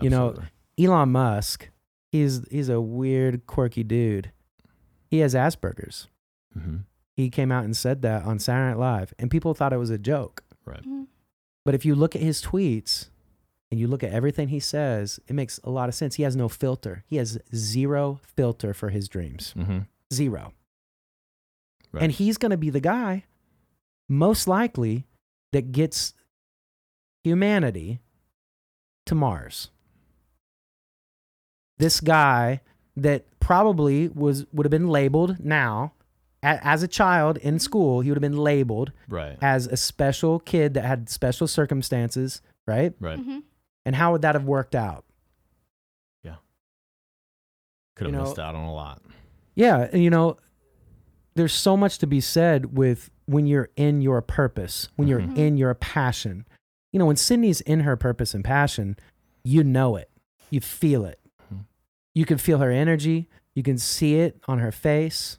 [0.00, 0.34] You know,
[0.78, 1.70] Elon Musk,
[2.10, 4.32] he's he's a weird, quirky dude.
[5.10, 6.08] He has Asperger's.
[6.58, 6.84] Mhm.
[7.16, 9.90] He came out and said that on Saturday Night Live, and people thought it was
[9.90, 10.42] a joke.
[10.64, 10.82] right.
[10.84, 11.06] Mhm.
[11.64, 13.08] But if you look at his tweets
[13.70, 16.14] and you look at everything he says, it makes a lot of sense.
[16.16, 17.04] He has no filter.
[17.06, 19.52] He has zero filter for his dreams.
[19.52, 19.80] hmm
[20.12, 20.52] Zero.
[21.94, 22.02] Right.
[22.02, 23.24] And he's going to be the guy,
[24.08, 25.06] most likely,
[25.52, 26.12] that gets
[27.22, 28.00] humanity
[29.06, 29.70] to Mars.
[31.78, 32.60] This guy
[32.96, 35.92] that probably was would have been labeled now
[36.42, 39.38] a- as a child in school, he would have been labeled Right.
[39.40, 42.92] as a special kid that had special circumstances, right?
[43.00, 43.18] Right.
[43.18, 43.42] Mhm.
[43.86, 45.04] And how would that have worked out?
[46.22, 46.36] Yeah.
[47.96, 49.02] Could have you know- missed out on a lot.
[49.54, 50.36] Yeah, and you know,
[51.36, 55.36] there's so much to be said with when you're in your purpose, when you're Mhm.
[55.36, 56.46] in your passion.
[56.92, 58.96] You know, when Sydney's in her purpose and passion,
[59.42, 60.10] you know it.
[60.50, 61.18] You feel it.
[61.52, 61.64] Mhm.
[62.14, 63.28] You can feel her energy.
[63.54, 65.38] You can see it on her face.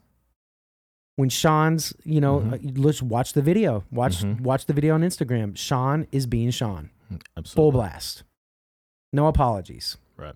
[1.17, 2.53] When Sean's, you know, Mhm.
[2.77, 3.85] uh, let's watch the video.
[3.89, 4.41] Watch Mhm.
[4.41, 5.55] watch the video on Instagram.
[5.55, 6.89] Sean is being Sean.
[7.45, 8.23] Full blast.
[9.13, 9.95] No apologies.
[10.17, 10.35] Right.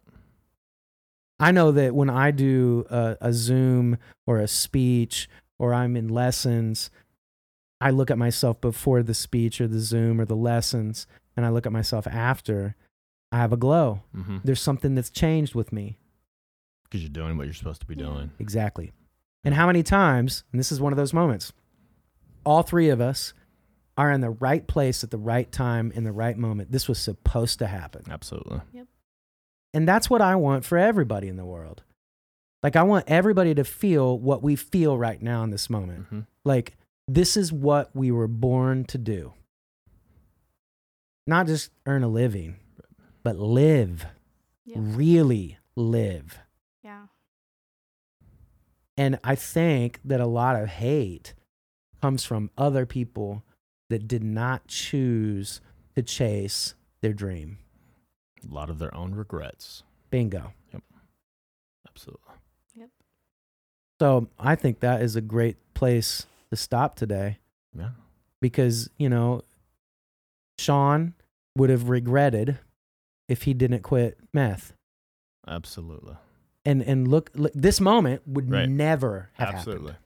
[1.40, 3.98] I know that when I do a, a Zoom
[4.28, 5.30] or a speech
[5.60, 6.90] or I'm in lessons,
[7.80, 11.06] I look at myself before the speech or the Zoom or the lessons,
[11.38, 12.76] and I look at myself after.
[13.32, 14.02] I have a glow.
[14.16, 14.40] Mm-hmm.
[14.44, 16.00] There's something that's changed with me.
[16.84, 18.32] Because you're doing what you're supposed to be doing.
[18.40, 18.92] Exactly.
[19.44, 21.54] And how many times, and this is one of those moments,
[22.44, 23.34] all three of us
[23.98, 26.72] are in the right place at the right time in the right moment.
[26.72, 28.04] This was supposed to happen.
[28.10, 28.62] Absolutely.
[28.74, 28.88] Yep.
[29.74, 31.84] And that's what I want for everybody in the world.
[32.62, 36.08] Like, I want everybody to feel what we feel right now in this moment.
[36.08, 36.76] hmm Like,
[37.08, 39.34] this is what we were born to do.
[41.26, 42.58] Not just earn a living,
[43.24, 44.06] but live,
[44.66, 44.78] Yep.
[44.80, 46.40] really live.
[46.84, 47.08] Yeah.
[48.98, 51.34] And I think that a lot of hate
[52.02, 53.44] comes from other people
[53.90, 55.62] that did not choose
[55.96, 57.60] to chase their dream.
[58.50, 59.84] A lot of their own regrets.
[60.10, 60.54] Bingo.
[60.74, 60.84] Yep.
[61.88, 62.34] Absolutely.
[64.00, 67.40] So I think that is a great place to stop today
[67.76, 67.92] Yeah.
[68.42, 69.44] because, you know,
[70.58, 71.14] Sean
[71.56, 72.60] would have regretted
[73.28, 74.74] if he didn't quit meth.
[75.48, 76.16] Absolutely.
[76.66, 78.70] And and look, look this moment would Right.
[78.70, 79.92] never have Absolutely.
[79.92, 80.06] happened.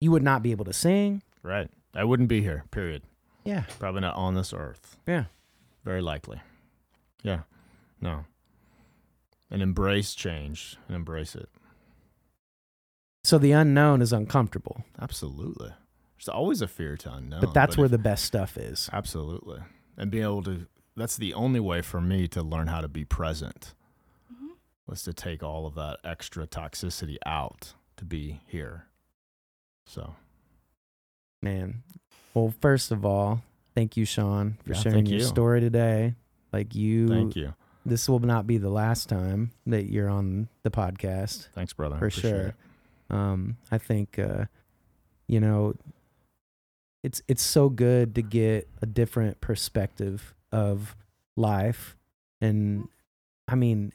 [0.00, 1.22] You would not be able to sing.
[1.42, 1.70] Right.
[1.94, 3.02] I wouldn't be here, period.
[3.44, 3.64] Yeah.
[3.78, 4.98] Probably not on this earth.
[5.06, 5.24] Yeah.
[5.84, 6.40] Very likely.
[7.22, 7.42] Yeah.
[8.00, 8.24] No.
[9.50, 11.48] And embrace change and embrace it.
[13.26, 15.70] So the unknown is uncomfortable, Absolutely.
[16.16, 17.40] There's always a fear to unknown.
[17.40, 18.88] but that's where if- the best stuff is.
[18.92, 19.60] Absolutely.
[19.96, 20.66] And being able to,
[20.96, 23.74] that's the only way for me to learn how to be present
[24.32, 24.50] Mhm.
[24.86, 28.84] was to take all of that extra toxicity out to be here.
[29.86, 30.14] So,
[31.42, 31.82] Man.
[32.32, 33.42] Well, first of all,
[33.74, 35.24] thank you, Sean, for Yeah, sharing your you.
[35.24, 36.14] story today.
[36.52, 37.54] Like you, thank you.
[37.84, 41.48] this will not be the last time that you're on the podcast.
[41.54, 41.96] Thanks, brother.
[41.98, 42.40] For Appreciate sure.
[42.48, 42.54] it.
[43.10, 44.46] Um, I think, uh,
[45.26, 45.74] you know,
[47.02, 50.96] it's it's so good to get a different perspective of
[51.36, 51.96] life,
[52.40, 52.88] and
[53.46, 53.92] I mean,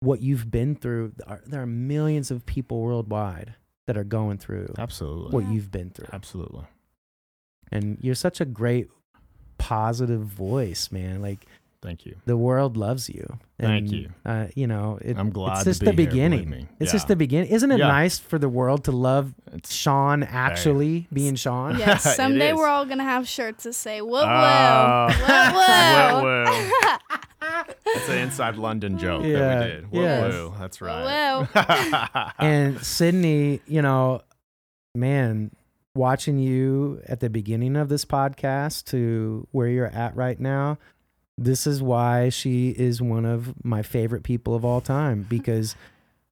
[0.00, 1.12] what you've been through.
[1.46, 3.54] There are millions of people worldwide
[3.86, 5.30] that are going through Absolutely.
[5.30, 6.64] what you've been through, Absolutely.
[7.70, 8.88] and you're such a great,
[9.58, 11.20] positive voice, man.
[11.20, 11.46] Like
[11.86, 12.16] Thank you.
[12.26, 13.38] the world loves you.
[13.60, 14.10] Thank you.
[14.24, 16.50] Uh, you know, it, I'm glad it's to just be the here, beginning.
[16.50, 16.66] me.
[16.80, 17.50] It's just the beginning.
[17.50, 17.86] Isn't it Yeah.
[17.86, 21.78] nice for the world to love It's Sean actually being Sean?
[21.78, 27.62] Yes, someday we're all gonna have shirts that say "Whoa, Uh, whoa, whoa, whoa, whoa.
[28.12, 29.90] An inside London joke Yeah, that we did.
[29.92, 30.32] Whoa, yes.
[30.34, 30.54] whoa.
[30.58, 31.46] That's right.
[31.54, 32.28] Whoa.
[32.40, 34.22] and Sydney, you know,
[34.94, 35.50] man,
[35.94, 40.78] watching you at the beginning of this podcast to where you're at right now,
[41.38, 45.76] this is why she is one of my favorite people of all time because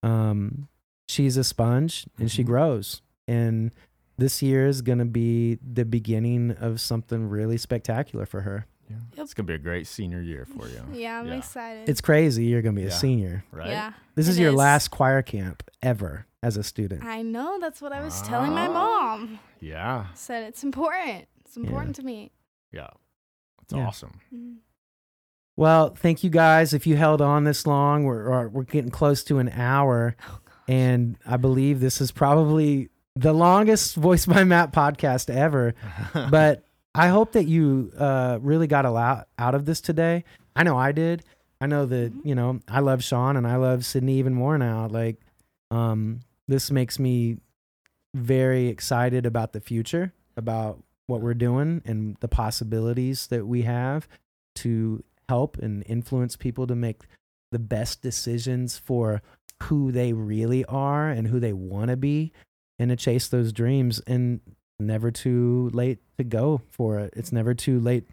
[0.02, 0.68] um,
[1.08, 2.46] she's a sponge and she Mhm.
[2.46, 3.02] grows.
[3.26, 3.72] And
[4.18, 8.66] this year is going to be the beginning of something really spectacular for her.
[8.88, 8.96] Yeah.
[9.14, 9.24] Yep.
[9.24, 10.82] It's gonna be a great senior year for you.
[10.92, 11.38] Yeah, I'm Yeah.
[11.38, 11.88] excited.
[11.88, 12.44] It's crazy.
[12.44, 13.42] You're going to be a senior.
[13.50, 13.70] Right?
[13.70, 14.56] Yeah, This is It your is.
[14.56, 17.02] last choir camp ever as a student.
[17.02, 17.58] I know.
[17.58, 18.72] That's what I was telling my Ah.
[19.16, 19.40] mom.
[19.60, 20.08] Yeah.
[20.14, 21.26] Said it's important.
[21.40, 22.30] It's important to me.
[22.72, 22.90] Yeah.
[23.62, 23.86] It's Yeah.
[23.86, 24.20] awesome.
[24.34, 24.56] Mhm.
[25.56, 26.74] Well, thank you guys.
[26.74, 30.38] If you held on this long, we're we're- we're getting close to an hour, Oh,
[30.68, 35.74] and I believe this is probably the longest Voice by Matt podcast ever.
[36.30, 40.24] But I hope that you uh, really got a lot out of this today.
[40.56, 41.22] I know I did.
[41.60, 42.24] I know that Mhm.
[42.26, 44.88] you know I love Sean and I love Sydney even more now.
[44.88, 45.20] Like,
[45.70, 47.38] um, this makes me
[48.14, 54.08] very excited about the future, about what we're doing and the possibilities that we have
[54.56, 57.02] to help and influence people to make
[57.52, 59.22] the best decisions for
[59.64, 62.32] who they really are and who they want to be
[62.78, 64.40] and to chase those dreams and
[64.80, 67.14] never too late to go for it.
[67.16, 68.04] It's never too late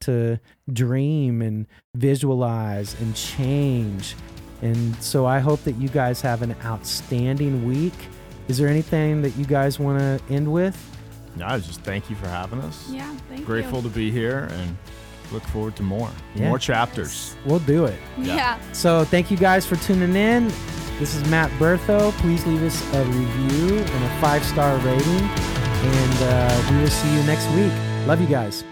[0.00, 0.38] to
[0.72, 4.16] dream and visualize and change.
[4.62, 7.94] And so I hope that you guys have an outstanding week.
[8.48, 10.76] Is there anything that you guys want to end with?
[11.36, 12.88] no, I just thank you for having us.
[12.90, 13.88] Yeah, thank Grateful you.
[13.88, 14.76] to be here and
[15.32, 16.10] look forward to more.
[16.34, 16.48] Yeah.
[16.48, 17.36] More chapters.
[17.44, 17.98] We'll do it.
[18.18, 18.36] Yeah.
[18.36, 18.58] Yeah.
[18.72, 20.48] So thank you guys for tuning in.
[20.98, 22.12] This is Matt Bertho.
[22.18, 25.28] Please leave us a review and a five star rating.
[25.80, 27.72] And uh, we will see you next week.
[28.06, 28.64] Love you guys.